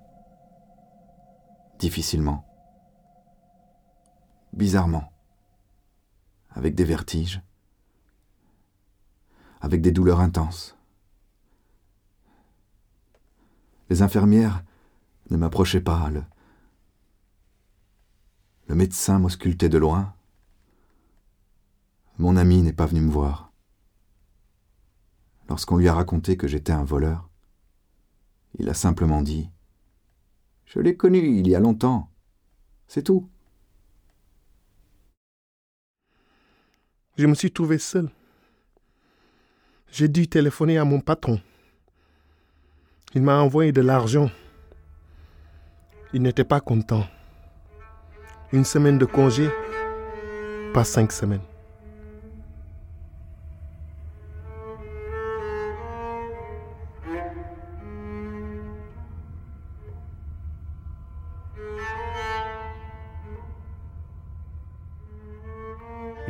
Difficilement. 1.80 2.46
Bizarrement. 4.52 5.12
Avec 6.50 6.76
des 6.76 6.84
vertiges. 6.84 7.42
Avec 9.62 9.82
des 9.82 9.94
douleurs 9.94 10.20
intenses. 10.20 10.78
Les 13.90 14.02
infirmières 14.02 14.64
ne 15.30 15.38
m'approchaient 15.38 15.82
pas. 15.82 16.10
Le, 16.10 16.24
le 18.68 18.76
médecin 18.76 19.18
m'auscultait 19.18 19.70
de 19.70 19.78
loin. 19.78 20.14
Mon 22.18 22.36
ami 22.36 22.62
n'est 22.62 22.74
pas 22.74 22.86
venu 22.86 23.00
me 23.00 23.12
voir. 23.12 23.51
Lorsqu'on 25.52 25.76
lui 25.76 25.90
a 25.90 25.94
raconté 25.94 26.38
que 26.38 26.48
j'étais 26.48 26.72
un 26.72 26.86
voleur, 26.86 27.30
il 28.58 28.70
a 28.70 28.74
simplement 28.74 29.22
dit⁇ 29.22 29.42
Je 30.64 30.80
l'ai 30.80 30.96
connu 30.96 31.20
il 31.20 31.46
y 31.46 31.56
a 31.56 31.60
longtemps. 31.60 32.10
C'est 32.88 33.04
tout. 33.04 33.30
Je 37.18 37.28
me 37.28 37.34
suis 37.34 37.52
trouvé 37.52 37.80
seul. 37.80 38.10
J'ai 39.92 40.08
dû 40.08 40.30
téléphoner 40.30 40.78
à 40.78 40.86
mon 40.86 41.02
patron. 41.02 41.42
Il 43.14 43.22
m'a 43.22 43.42
envoyé 43.42 43.74
de 43.74 43.82
l'argent. 43.82 44.32
Il 46.14 46.22
n'était 46.22 46.46
pas 46.46 46.62
content. 46.62 47.06
Une 48.54 48.64
semaine 48.64 48.98
de 48.98 49.06
congé, 49.06 49.50
pas 50.74 50.86
cinq 50.86 51.12
semaines. 51.12 51.51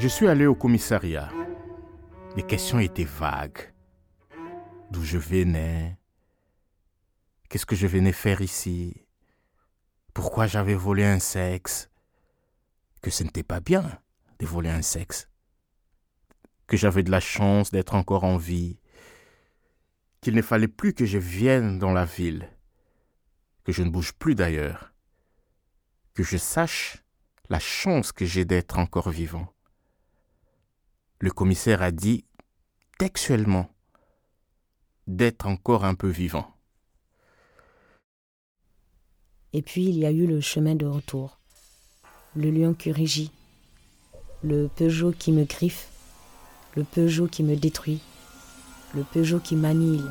Je 0.02 0.08
suis 0.08 0.28
allé 0.28 0.48
au 0.48 0.56
commissariat. 0.56 1.30
Les 2.36 2.42
questions 2.42 2.80
étaient 2.80 3.04
vagues. 3.04 3.72
D'où 4.90 5.04
je 5.04 5.20
venais 5.20 5.96
Qu'est-ce 7.48 7.68
que 7.68 7.76
je 7.76 7.86
venais 7.86 8.12
faire 8.12 8.42
ici? 8.42 9.06
Pourquoi 10.16 10.48
j'avais 10.48 10.74
volé 10.74 11.06
un 11.06 11.20
sexe? 11.20 11.92
Que 13.04 13.12
ce 13.12 13.24
n'était 13.24 13.44
pas 13.44 13.60
bien 13.60 14.02
de 14.40 14.48
voler 14.48 14.72
un 14.72 14.82
sexe. 14.82 15.30
Que 16.66 16.78
j'avais 16.78 17.04
de 17.04 17.12
la 17.12 17.20
chance 17.20 17.70
d'être 17.70 17.94
encore 17.94 18.24
en 18.24 18.38
vie. 18.38 18.80
Qu'il 20.20 20.34
ne 20.34 20.42
fallait 20.42 20.68
plus 20.68 20.96
que 20.96 21.06
je 21.06 21.20
vienne 21.20 21.78
dans 21.78 21.94
la 21.94 22.06
ville. 22.06 22.50
Que 23.64 23.72
je 23.72 23.84
ne 23.84 23.92
bouge 23.92 24.14
plus 24.14 24.34
d'ailleurs. 24.34 24.96
Que 26.16 26.24
je 26.24 26.38
sache 26.38 27.04
la 27.50 27.60
chance 27.60 28.12
que 28.12 28.26
j'ai 28.26 28.46
d'être 28.46 28.80
encore 28.80 29.12
vivant 29.12 29.54
le 31.22 31.30
commissaire 31.30 31.84
a 31.84 31.92
dit 31.92 32.26
textuellement 32.98 33.70
d'être 35.06 35.46
encore 35.46 35.86
un 35.86 35.94
peu 35.94 36.10
vivant. 36.10 36.48
Et 39.54 39.62
puis 39.62 39.86
il 39.86 40.00
y 40.00 40.06
a 40.08 40.12
eu 40.12 40.26
le 40.26 40.42
chemin 40.42 40.74
de 40.74 40.88
retour. 40.88 41.38
Le 42.36 42.50
lion 42.50 42.74
qui 42.74 42.92
régit. 42.92 43.32
Le 44.42 44.68
Peugeot 44.68 45.12
qui 45.12 45.32
me 45.32 45.44
griffe. 45.44 45.90
Le 46.76 46.84
Peugeot 46.84 47.28
qui 47.28 47.44
me 47.44 47.56
détruit. 47.56 48.02
Le 48.96 49.04
Peugeot 49.04 49.40
qui 49.40 49.56
m'annihile. 49.56 50.10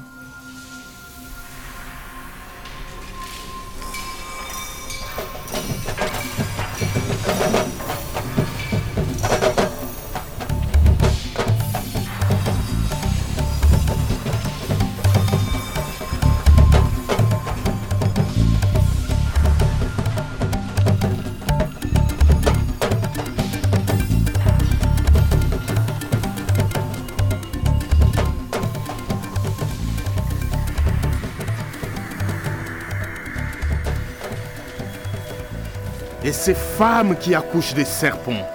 Ces 36.41 36.55
femmes 36.55 37.16
qui 37.18 37.34
accouchent 37.34 37.74
des 37.74 37.84
serpents. 37.84 38.47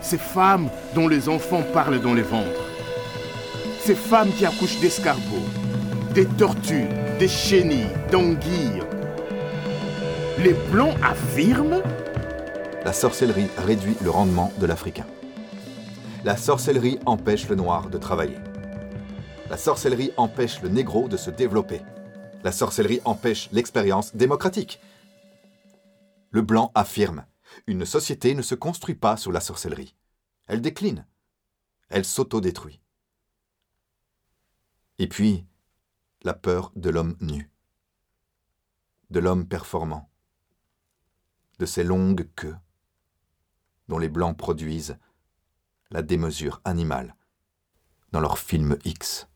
Ces 0.00 0.16
femmes 0.16 0.68
dont 0.94 1.08
les 1.08 1.28
enfants 1.28 1.64
parlent 1.74 2.00
dans 2.00 2.14
les 2.14 2.22
ventres. 2.22 2.62
Ces 3.80 3.96
femmes 3.96 4.30
qui 4.30 4.46
accouchent 4.46 4.78
d'escargots, 4.78 5.48
des 6.14 6.24
tortues, 6.24 6.86
des 7.18 7.26
chenilles, 7.26 7.90
d'anguilles. 8.12 8.84
Les 10.38 10.54
blancs 10.70 10.94
affirment 11.02 11.82
La 12.84 12.92
sorcellerie 12.92 13.48
réduit 13.66 13.96
le 14.00 14.10
rendement 14.10 14.52
de 14.60 14.66
l'Africain. 14.66 15.06
La 16.24 16.36
sorcellerie 16.36 17.00
empêche 17.06 17.48
le 17.48 17.56
noir 17.56 17.90
de 17.90 17.98
travailler. 17.98 18.38
La 19.50 19.56
sorcellerie 19.56 20.12
empêche 20.16 20.62
le 20.62 20.68
négro 20.68 21.08
de 21.08 21.16
se 21.16 21.30
développer. 21.30 21.80
La 22.44 22.52
sorcellerie 22.52 23.00
empêche 23.04 23.48
l'expérience 23.50 24.14
démocratique. 24.14 24.78
Le 26.30 26.42
blanc 26.42 26.72
affirme 26.74 27.26
une 27.66 27.86
société 27.86 28.34
ne 28.34 28.42
se 28.42 28.54
construit 28.54 28.94
pas 28.94 29.16
sous 29.16 29.30
la 29.30 29.40
sorcellerie. 29.40 29.96
Elle 30.46 30.60
décline. 30.60 31.06
Elle 31.88 32.04
s'autodétruit. 32.04 32.80
Et 34.98 35.08
puis, 35.08 35.46
la 36.22 36.34
peur 36.34 36.72
de 36.76 36.90
l'homme 36.90 37.16
nu, 37.20 37.50
de 39.10 39.20
l'homme 39.20 39.46
performant, 39.46 40.10
de 41.58 41.66
ces 41.66 41.84
longues 41.84 42.28
queues 42.34 42.56
dont 43.88 43.98
les 43.98 44.08
blancs 44.08 44.36
produisent 44.36 44.98
la 45.90 46.02
démesure 46.02 46.60
animale 46.64 47.16
dans 48.12 48.20
leurs 48.20 48.38
films 48.38 48.76
X, 48.84 49.28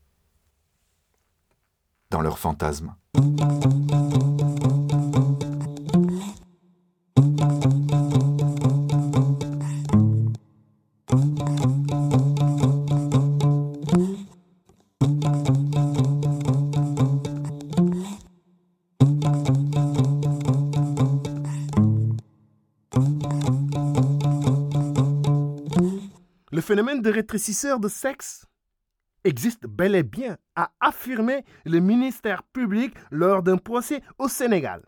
dans 2.11 2.21
leurs 2.21 2.39
fantasmes. 2.39 2.95
De 27.03 27.11
rétrécisseur 27.11 27.79
de 27.79 27.89
sexe 27.89 28.47
existe 29.23 29.67
bel 29.67 29.93
et 29.95 30.03
bien, 30.03 30.37
a 30.55 30.71
affirmé 30.79 31.45
le 31.65 31.79
ministère 31.79 32.43
public 32.43 32.93
lors 33.11 33.43
d'un 33.43 33.57
procès 33.57 34.01
au 34.17 34.27
Sénégal. 34.27 34.81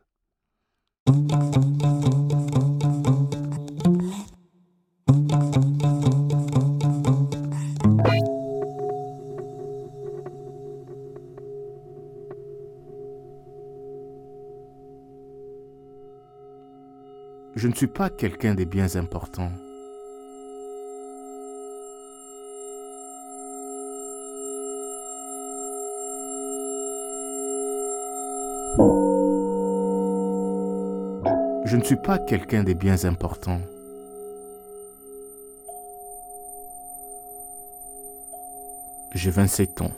Je 17.55 17.67
ne 17.69 17.73
suis 17.73 17.87
pas 17.87 18.09
quelqu'un 18.09 18.53
des 18.53 18.65
biens 18.65 18.95
importants. 18.95 19.51
Je 31.65 31.77
ne 31.77 31.83
suis 31.83 31.95
pas 31.95 32.19
quelqu'un 32.19 32.63
des 32.63 32.75
biens 32.75 33.05
importants. 33.05 33.59
J'ai 39.15 39.31
27 39.31 39.81
ans. 39.81 39.91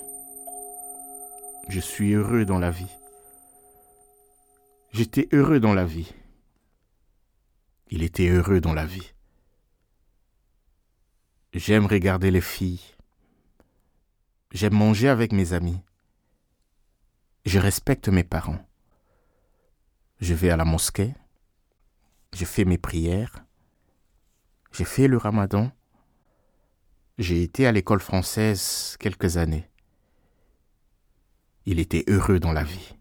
Je 1.68 1.82
suis 1.82 2.14
heureux 2.14 2.46
dans 2.46 2.58
la 2.58 2.72
vie. 2.72 2.96
J'étais 4.94 5.28
heureux 5.34 5.60
dans 5.60 5.74
la 5.74 5.84
vie. 5.84 6.10
Il 7.90 8.02
était 8.02 8.30
heureux 8.30 8.62
dans 8.62 8.74
la 8.74 8.86
vie. 8.86 9.14
J'aime 11.52 11.86
regarder 11.86 12.32
les 12.32 12.40
filles. 12.40 12.96
J'aime 14.54 14.76
manger 14.76 15.10
avec 15.10 15.34
mes 15.34 15.52
amis. 15.52 15.82
Je 17.46 17.60
respecte 17.60 18.08
mes 18.08 18.24
parents. 18.24 18.66
Je 20.22 20.34
vais 20.34 20.50
à 20.50 20.56
la 20.56 20.66
mosquée. 20.66 21.14
Je 22.34 22.46
fais 22.46 22.66
mes 22.66 22.78
prières. 22.78 23.46
J'ai 24.72 24.86
fait 24.86 25.08
le 25.08 25.18
ramadan. 25.18 25.72
J'ai 27.18 27.42
été 27.42 27.66
à 27.66 27.72
l'école 27.72 28.00
française 28.00 28.96
quelques 29.00 29.38
années. 29.38 29.70
Il 31.66 31.80
était 31.80 32.06
heureux 32.08 32.40
dans 32.40 32.54
la 32.54 32.64
vie. 32.64 32.96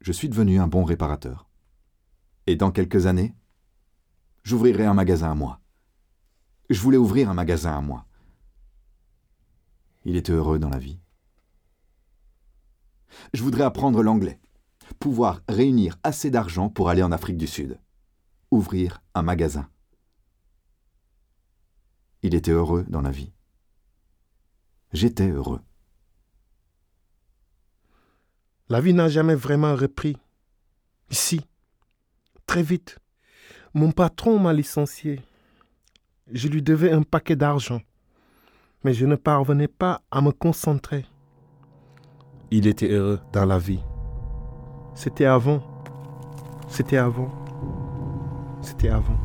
Je 0.00 0.12
suis 0.12 0.28
devenu 0.28 0.58
un 0.58 0.66
bon 0.66 0.84
réparateur. 0.84 1.48
Et 2.46 2.56
dans 2.56 2.72
quelques 2.72 3.06
années, 3.06 3.36
j'ouvrirai 4.42 4.84
un 4.84 4.94
magasin 4.94 5.30
à 5.30 5.34
moi. 5.34 5.60
Je 6.70 6.80
voulais 6.80 6.96
ouvrir 6.96 7.30
un 7.30 7.34
magasin 7.34 7.76
à 7.76 7.80
moi. 7.80 8.06
Il 10.04 10.16
était 10.16 10.32
heureux 10.32 10.58
dans 10.58 10.70
la 10.70 10.78
vie. 10.78 10.98
Je 13.34 13.42
voudrais 13.42 13.64
apprendre 13.64 14.02
l'anglais, 14.02 14.40
pouvoir 15.02 15.42
réunir 15.48 15.98
assez 16.04 16.30
d'argent 16.30 16.68
pour 16.68 16.88
aller 16.88 17.02
en 17.02 17.10
Afrique 17.10 17.36
du 17.36 17.48
Sud, 17.48 17.76
ouvrir 18.52 19.02
un 19.16 19.22
magasin. 19.22 19.68
Il 22.22 22.36
était 22.36 22.52
heureux 22.52 22.84
dans 22.88 23.02
la 23.02 23.10
vie. 23.10 23.32
J'étais 24.92 25.28
heureux. 25.28 25.60
La 28.68 28.80
vie 28.80 28.94
n'a 28.94 29.08
jamais 29.08 29.34
vraiment 29.34 29.74
repris. 29.74 30.16
Ici, 31.10 31.40
très 32.46 32.62
vite, 32.62 33.00
mon 33.74 33.90
patron 33.90 34.38
m'a 34.38 34.52
licencié. 34.52 35.20
Je 36.30 36.46
lui 36.46 36.62
devais 36.62 36.92
un 36.92 37.02
paquet 37.02 37.34
d'argent, 37.34 37.80
mais 38.84 38.94
je 38.94 39.04
ne 39.04 39.16
parvenais 39.16 39.66
pas 39.66 40.00
à 40.12 40.20
me 40.20 40.30
concentrer. 40.30 41.06
Il 42.52 42.68
était 42.68 42.92
heureux 42.92 43.18
dans 43.32 43.46
la 43.46 43.58
vie. 43.58 43.82
C'était 44.94 45.24
avant. 45.24 45.60
C'était 46.68 46.96
avant. 46.96 47.30
C'était 48.62 48.88
avant. 48.88 49.16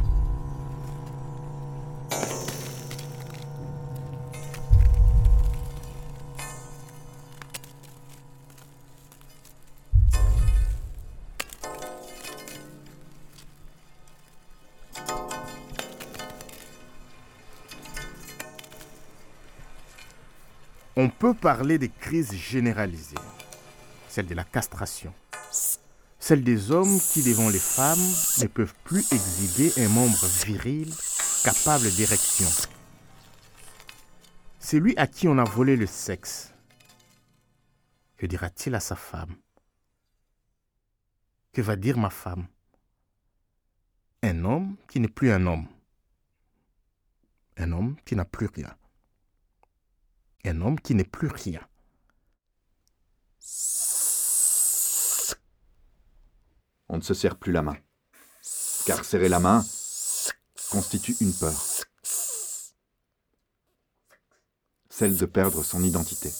On 20.99 21.09
peut 21.09 21.35
parler 21.35 21.77
des 21.77 21.89
crises 21.89 22.33
généralisées. 22.33 23.15
Celle 24.09 24.25
de 24.25 24.33
la 24.33 24.43
castration. 24.43 25.13
Celle 26.27 26.43
des 26.43 26.71
hommes 26.71 26.99
qui, 26.99 27.23
devant 27.23 27.47
les 27.47 27.57
femmes, 27.57 28.05
ne 28.41 28.47
peuvent 28.47 28.73
plus 28.83 29.05
exhiber 29.13 29.71
un 29.81 29.87
membre 29.87 30.25
viril 30.45 30.93
capable 31.41 31.89
d'érection. 31.95 32.49
Celui 34.59 34.97
à 34.97 35.07
qui 35.07 35.29
on 35.29 35.37
a 35.37 35.45
volé 35.45 35.77
le 35.77 35.87
sexe. 35.87 36.53
Que 38.17 38.25
dira-t-il 38.25 38.75
à 38.75 38.81
sa 38.81 38.97
femme? 38.97 39.37
Que 41.53 41.61
va 41.61 41.77
dire 41.77 41.97
ma 41.97 42.09
femme? 42.09 42.47
Un 44.21 44.43
homme 44.43 44.75
qui 44.89 44.99
n'est 44.99 45.07
plus 45.07 45.31
un 45.31 45.47
homme. 45.47 45.67
Un 47.55 47.71
homme 47.71 47.95
qui 48.03 48.17
n'a 48.17 48.25
plus 48.25 48.47
rien 48.47 48.75
un 50.47 50.61
homme 50.61 50.79
qui 50.79 50.95
n'est 50.95 51.03
plus 51.03 51.27
rien. 51.27 51.61
On 56.89 56.97
ne 56.97 57.01
se 57.01 57.13
serre 57.13 57.35
plus 57.35 57.51
la 57.51 57.61
main. 57.61 57.77
Car 58.85 59.03
serrer 59.03 59.29
la 59.29 59.39
main 59.39 59.65
constitue 60.69 61.15
une 61.21 61.33
peur. 61.33 61.63
Celle 64.89 65.15
de 65.15 65.25
perdre 65.25 65.63
son 65.63 65.83
identité. 65.83 66.31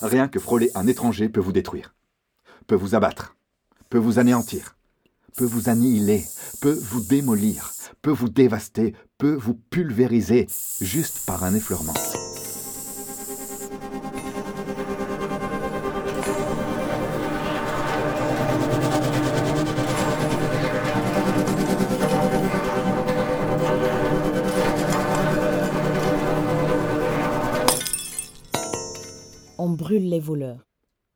Rien 0.00 0.26
que 0.26 0.40
frôler 0.40 0.70
un 0.74 0.86
étranger 0.88 1.28
peut 1.28 1.40
vous 1.40 1.52
détruire, 1.52 1.94
peut 2.66 2.74
vous 2.74 2.96
abattre, 2.96 3.36
peut 3.88 3.98
vous 3.98 4.18
anéantir, 4.18 4.76
peut 5.36 5.44
vous 5.44 5.68
annihiler, 5.68 6.24
peut 6.60 6.76
vous 6.76 7.00
démolir, 7.00 7.72
peut 8.02 8.10
vous 8.10 8.28
dévaster, 8.28 8.96
peut 9.18 9.34
vous 9.34 9.54
pulvériser 9.54 10.48
juste 10.80 11.24
par 11.24 11.44
un 11.44 11.54
effleurement. 11.54 11.94
Voleurs, 30.22 30.66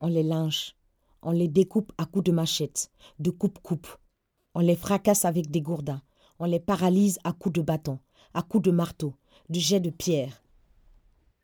on 0.01 0.09
les 0.09 0.23
lynche, 0.23 0.77
on 1.23 1.31
les 1.31 1.49
découpe 1.49 1.93
à 1.97 2.05
coups 2.05 2.25
de 2.25 2.33
machette, 2.33 2.91
de 3.19 3.31
coupe-coupe, 3.31 3.89
on 4.55 4.61
les 4.61 4.77
fracasse 4.77 5.25
avec 5.25 5.51
des 5.51 5.63
gourdins, 5.63 6.03
on 6.39 6.45
les 6.45 6.61
paralyse 6.61 7.19
à 7.25 7.33
coups 7.33 7.55
de 7.55 7.63
bâton, 7.63 7.99
à 8.35 8.43
coups 8.43 8.65
de 8.65 8.71
marteau, 8.71 9.15
de 9.49 9.59
jets 9.59 9.81
de 9.81 9.91
pierre. 9.91 10.43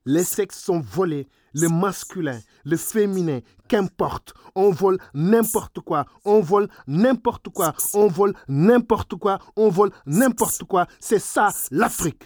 Les 0.05 0.25
sexes 0.25 0.61
sont 0.61 0.81
volés, 0.81 1.29
le 1.55 1.69
masculin, 1.69 2.41
le 2.65 2.77
féminin, 2.77 3.41
qu'importe. 3.69 4.35
On 4.57 4.71
vole 4.71 4.99
n'importe 5.15 5.81
quoi, 5.81 6.07
on 6.25 6.41
vole 6.41 6.69
n'importe 6.89 7.49
quoi, 7.51 7.73
on 7.95 8.09
vole 8.09 8.35
n'importe 8.49 9.15
quoi, 9.15 9.39
on 9.57 9.69
vole 9.69 9.93
n'importe 10.07 10.65
quoi. 10.65 10.87
C'est 10.99 11.21
ça 11.21 11.51
l'Afrique. 11.71 12.25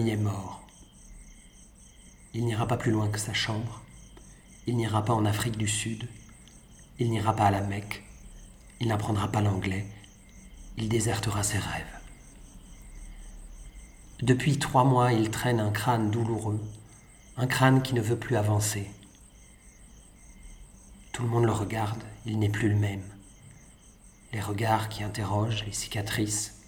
Est 0.00 0.16
mort. 0.16 0.62
Il 2.32 2.44
n'ira 2.44 2.66
pas 2.66 2.76
plus 2.76 2.90
loin 2.90 3.08
que 3.08 3.18
sa 3.18 3.32
chambre. 3.32 3.82
Il 4.66 4.76
n'ira 4.76 5.04
pas 5.04 5.14
en 5.14 5.24
Afrique 5.24 5.56
du 5.56 5.68
Sud. 5.68 6.08
Il 6.98 7.10
n'ira 7.10 7.34
pas 7.34 7.46
à 7.46 7.50
la 7.50 7.60
Mecque. 7.60 8.02
Il 8.80 8.88
n'apprendra 8.88 9.28
pas 9.28 9.40
l'anglais. 9.40 9.86
Il 10.76 10.88
désertera 10.88 11.42
ses 11.42 11.58
rêves. 11.58 12.00
Depuis 14.22 14.58
trois 14.58 14.84
mois, 14.84 15.12
il 15.12 15.30
traîne 15.30 15.60
un 15.60 15.70
crâne 15.70 16.10
douloureux, 16.10 16.60
un 17.36 17.46
crâne 17.46 17.82
qui 17.82 17.94
ne 17.94 18.00
veut 18.00 18.18
plus 18.18 18.36
avancer. 18.36 18.90
Tout 21.12 21.22
le 21.22 21.28
monde 21.28 21.44
le 21.44 21.52
regarde, 21.52 22.02
il 22.26 22.38
n'est 22.38 22.48
plus 22.48 22.68
le 22.68 22.76
même. 22.76 23.02
Les 24.32 24.40
regards 24.40 24.88
qui 24.88 25.04
interrogent, 25.04 25.64
les 25.66 25.72
cicatrices, 25.72 26.60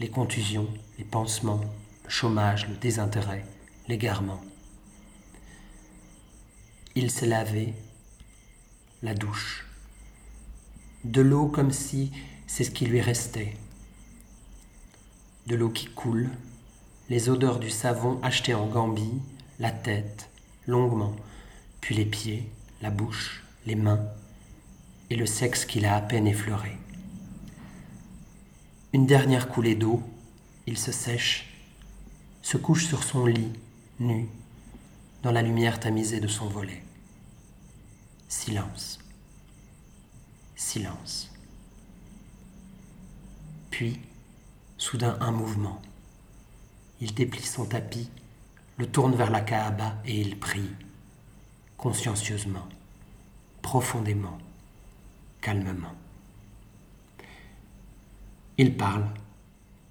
les 0.00 0.08
contusions, 0.08 0.68
les 0.98 1.04
pansements, 1.04 1.60
le 2.04 2.10
chômage, 2.10 2.68
le 2.68 2.76
désintérêt, 2.76 3.44
l'égarement. 3.88 4.40
Il 6.94 7.10
s'est 7.10 7.26
lavé, 7.26 7.74
la 9.02 9.14
douche, 9.14 9.66
de 11.04 11.20
l'eau 11.20 11.46
comme 11.46 11.72
si 11.72 12.12
c'est 12.46 12.64
ce 12.64 12.70
qui 12.70 12.86
lui 12.86 13.00
restait, 13.00 13.56
de 15.46 15.56
l'eau 15.56 15.70
qui 15.70 15.86
coule, 15.86 16.30
les 17.08 17.28
odeurs 17.28 17.58
du 17.58 17.70
savon 17.70 18.20
acheté 18.22 18.54
en 18.54 18.66
Gambie, 18.66 19.20
la 19.58 19.70
tête, 19.70 20.28
longuement, 20.66 21.16
puis 21.80 21.94
les 21.94 22.06
pieds, 22.06 22.48
la 22.80 22.90
bouche, 22.90 23.42
les 23.66 23.74
mains, 23.74 24.06
et 25.10 25.16
le 25.16 25.26
sexe 25.26 25.64
qu'il 25.64 25.84
a 25.84 25.96
à 25.96 26.00
peine 26.00 26.26
effleuré. 26.26 26.76
Une 28.92 29.06
dernière 29.06 29.48
coulée 29.48 29.74
d'eau, 29.74 30.02
il 30.66 30.78
se 30.78 30.92
sèche, 30.92 31.51
se 32.42 32.56
couche 32.56 32.86
sur 32.86 33.02
son 33.04 33.26
lit, 33.26 33.52
nu, 34.00 34.28
dans 35.22 35.30
la 35.30 35.42
lumière 35.42 35.80
tamisée 35.80 36.20
de 36.20 36.28
son 36.28 36.48
volet. 36.48 36.82
Silence. 38.28 38.98
Silence. 40.56 41.30
Puis, 43.70 44.00
soudain 44.76 45.16
un 45.20 45.30
mouvement. 45.30 45.80
Il 47.00 47.14
déplie 47.14 47.42
son 47.42 47.64
tapis, 47.64 48.10
le 48.76 48.86
tourne 48.86 49.14
vers 49.14 49.30
la 49.30 49.40
Kaaba 49.40 49.96
et 50.04 50.20
il 50.20 50.38
prie, 50.38 50.70
consciencieusement, 51.76 52.68
profondément, 53.60 54.38
calmement. 55.40 55.94
Il 58.58 58.76
parle, 58.76 59.06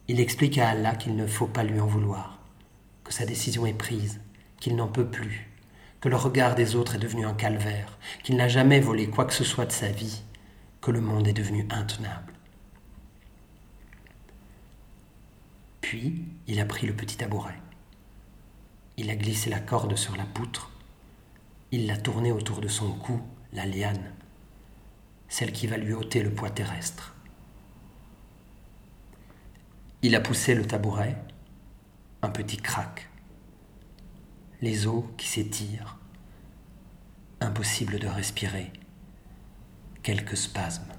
il 0.07 0.19
explique 0.19 0.57
à 0.57 0.69
Allah 0.69 0.95
qu'il 0.95 1.15
ne 1.15 1.25
faut 1.25 1.47
pas 1.47 1.63
lui 1.63 1.79
en 1.79 1.87
vouloir, 1.87 2.30
sa 3.11 3.25
décision 3.25 3.65
est 3.65 3.73
prise, 3.73 4.21
qu'il 4.59 4.75
n'en 4.75 4.87
peut 4.87 5.07
plus, 5.07 5.49
que 5.99 6.09
le 6.09 6.15
regard 6.15 6.55
des 6.55 6.75
autres 6.75 6.95
est 6.95 6.99
devenu 6.99 7.25
un 7.25 7.33
calvaire, 7.33 7.97
qu'il 8.23 8.35
n'a 8.35 8.47
jamais 8.47 8.79
volé 8.79 9.07
quoi 9.07 9.25
que 9.25 9.33
ce 9.33 9.43
soit 9.43 9.65
de 9.65 9.71
sa 9.71 9.89
vie, 9.89 10.23
que 10.81 10.91
le 10.91 11.01
monde 11.01 11.27
est 11.27 11.33
devenu 11.33 11.67
intenable. 11.69 12.33
Puis, 15.81 16.23
il 16.47 16.59
a 16.59 16.65
pris 16.65 16.87
le 16.87 16.93
petit 16.93 17.17
tabouret. 17.17 17.59
Il 18.97 19.09
a 19.09 19.15
glissé 19.15 19.49
la 19.49 19.59
corde 19.59 19.95
sur 19.95 20.15
la 20.15 20.25
poutre. 20.25 20.71
Il 21.71 21.87
l'a 21.87 21.97
tournée 21.97 22.31
autour 22.31 22.61
de 22.61 22.67
son 22.67 22.91
cou, 22.93 23.21
la 23.53 23.65
liane, 23.65 24.11
celle 25.27 25.51
qui 25.51 25.67
va 25.67 25.77
lui 25.77 25.93
ôter 25.93 26.23
le 26.23 26.31
poids 26.31 26.49
terrestre. 26.49 27.15
Il 30.01 30.15
a 30.15 30.19
poussé 30.19 30.55
le 30.55 30.65
tabouret, 30.65 31.15
un 32.21 32.29
petit 32.29 32.57
crack, 32.57 33.09
les 34.61 34.85
os 34.85 35.05
qui 35.17 35.27
s'étirent, 35.27 35.97
impossible 37.39 37.97
de 37.97 38.07
respirer, 38.07 38.71
quelques 40.03 40.37
spasmes, 40.37 40.93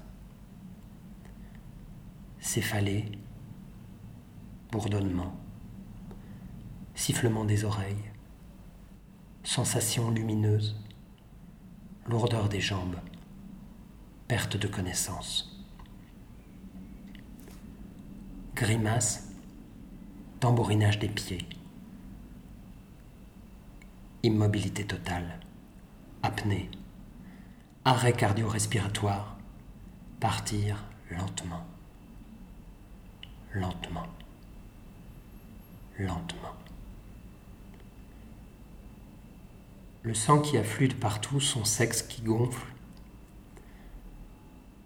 céphalée, 2.39 3.11
bourdonnement, 4.71 5.33
sifflement 6.93 7.45
des 7.45 7.63
oreilles, 7.63 8.11
sensation 9.43 10.11
lumineuse, 10.11 10.75
lourdeur 12.07 12.49
des 12.49 12.61
jambes, 12.61 12.97
perte 14.27 14.57
de 14.57 14.67
connaissance. 14.67 15.65
Grimace, 18.55 19.32
tambourinage 20.43 20.99
des 20.99 21.07
pieds. 21.07 21.47
Immobilité 24.23 24.83
totale, 24.83 25.39
apnée, 26.21 26.69
arrêt 27.85 28.11
cardio-respiratoire, 28.11 29.37
partir 30.19 30.83
lentement, 31.09 31.65
lentement, 33.53 34.07
lentement. 35.97 36.55
Le 40.01 40.13
sang 40.13 40.41
qui 40.41 40.57
afflue 40.57 40.89
de 40.89 40.93
partout, 40.93 41.39
son 41.39 41.63
sexe 41.63 42.01
qui 42.01 42.21
gonfle. 42.21 42.67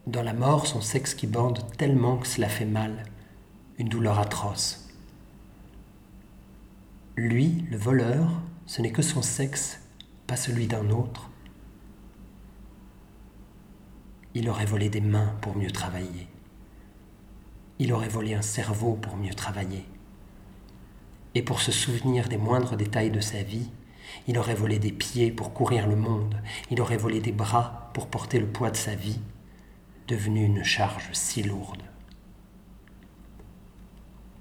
Dans 0.05 0.22
la 0.22 0.34
mort, 0.34 0.68
son 0.68 0.82
sexe 0.82 1.16
qui 1.16 1.26
bande 1.26 1.66
tellement 1.78 2.18
que 2.18 2.28
cela 2.28 2.47
fait 2.47 2.66
mal 2.66 3.05
une 3.80 3.89
douleur 3.89 4.20
atroce. 4.20 4.87
Lui, 7.20 7.65
le 7.72 7.78
voleur, 7.78 8.30
ce 8.68 8.80
n'est 8.80 8.91
que 8.91 9.01
son 9.01 9.24
sexe, 9.24 9.82
pas 10.28 10.36
celui 10.36 10.68
d'un 10.68 10.91
autre. 10.91 11.32
Il 14.36 14.47
aurait 14.47 14.68
volé 14.68 14.88
des 14.89 15.01
mains 15.01 15.36
pour 15.41 15.57
mieux 15.57 15.72
travailler. 15.72 16.28
il 17.80 17.91
aurait 17.91 18.07
volé 18.07 18.36
un 18.36 18.43
cerveau 18.43 18.93
pour 18.93 19.18
mieux 19.18 19.34
travailler. 19.34 19.84
Et 21.34 21.41
pour 21.41 21.59
se 21.59 21.72
souvenir 21.72 22.30
des 22.30 22.38
moindres 22.38 22.78
détails 22.78 23.09
de 23.09 23.20
sa 23.20 23.41
vie, 23.41 23.72
il 24.28 24.38
aurait 24.38 24.53
volé 24.53 24.78
des 24.78 24.91
pieds 24.91 25.32
pour 25.32 25.55
courir 25.55 25.88
le 25.88 25.95
monde, 25.95 26.39
il 26.70 26.80
aurait 26.82 26.97
volé 26.97 27.20
des 27.20 27.32
bras 27.32 27.89
pour 27.95 28.09
porter 28.09 28.39
le 28.39 28.47
poids 28.47 28.70
de 28.70 28.78
sa 28.78 28.93
vie, 28.93 29.22
devenu 30.07 30.45
une 30.45 30.63
charge 30.63 31.09
si 31.13 31.41
lourde. 31.41 31.82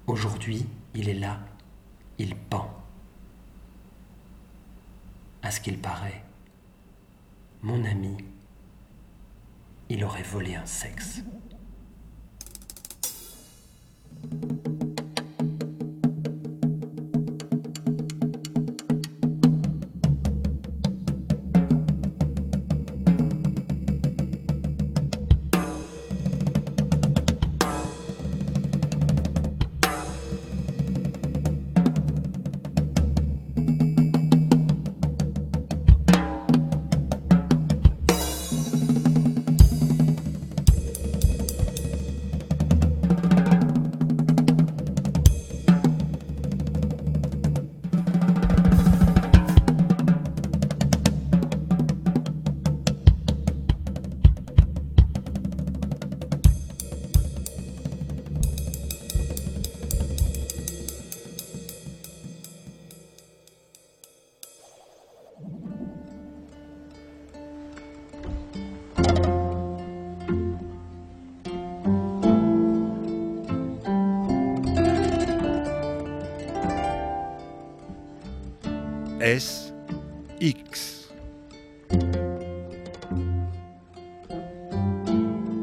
Aujourd'hui, 0.05 0.67
il 0.93 1.09
est 1.09 1.15
là, 1.15 1.39
il 2.19 2.35
pend. 2.35 2.69
À 5.41 5.51
ce 5.51 5.61
qu'il 5.61 5.77
paraît, 5.77 6.23
mon 7.61 7.83
ami, 7.85 8.17
il 9.89 10.03
aurait 10.03 10.23
volé 10.23 10.55
un 10.55 10.65
sexe. 10.65 11.21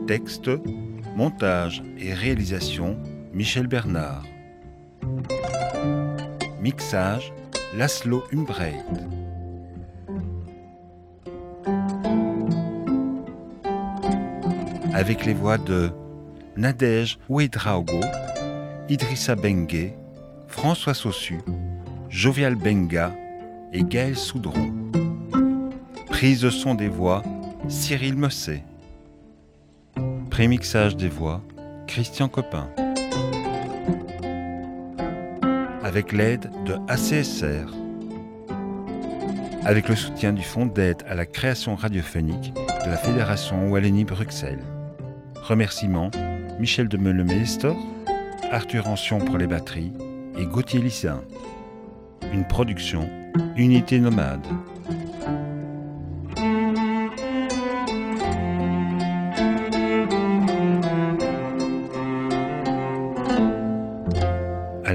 Texte, 0.07 0.51
montage 1.17 1.83
et 1.99 2.13
réalisation 2.13 2.99
Michel 3.33 3.67
Bernard. 3.67 4.23
Mixage 6.61 7.33
Laszlo 7.75 8.23
Umbreit. 8.33 8.85
Avec 14.93 15.25
les 15.25 15.33
voix 15.33 15.57
de 15.57 15.91
Nadège 16.57 17.19
Ouedraogo, 17.31 18.01
Idrissa 18.91 19.35
Bengue, 19.35 19.95
François 20.49 20.95
Sossu, 20.95 21.39
Jovial 22.11 22.57
Benga 22.57 23.11
et 23.73 23.83
Gaël 23.83 24.17
Soudron. 24.17 24.71
Prise 26.09 26.43
de 26.43 26.51
son 26.51 26.75
des 26.75 26.89
voix, 26.89 27.23
Cyril 27.69 28.17
Mosset. 28.17 28.63
Prémixage 30.35 30.97
des 30.97 31.09
voix, 31.09 31.41
Christian 31.87 32.27
Copin. 32.27 32.69
Avec 35.85 36.11
l'aide 36.11 36.51
de 36.65 36.75
ACSR. 36.89 37.73
Avec 39.65 39.89
le 39.89 39.95
soutien 39.95 40.33
du 40.33 40.43
Fonds 40.43 40.67
d'aide 40.67 41.05
à 41.07 41.15
la 41.15 41.25
création 41.25 41.77
radiophonique 41.77 42.53
de 42.53 42.91
la 42.91 42.97
Fédération 42.97 43.71
Wallonie-Bruxelles. 43.71 44.65
Remerciements 45.41 46.11
Michel 46.59 46.89
de 46.89 46.97
Meulemeester, 46.97 47.75
Arthur 48.51 48.89
Ancion 48.89 49.21
pour 49.21 49.39
les 49.39 49.47
batteries 49.47 49.93
et 50.37 50.47
Gauthier 50.47 50.81
Lissin. 50.81 51.23
Une 52.33 52.45
production 52.45 53.09
Unité 53.57 54.01
nomade. 54.01 54.45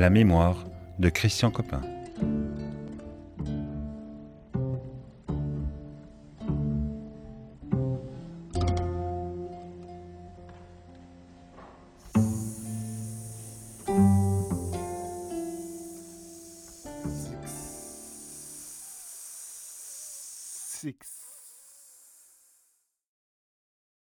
La 0.10 0.14
mémoire 0.14 0.66
de 0.98 1.10
Christian 1.10 1.52
Copin. 1.52 1.82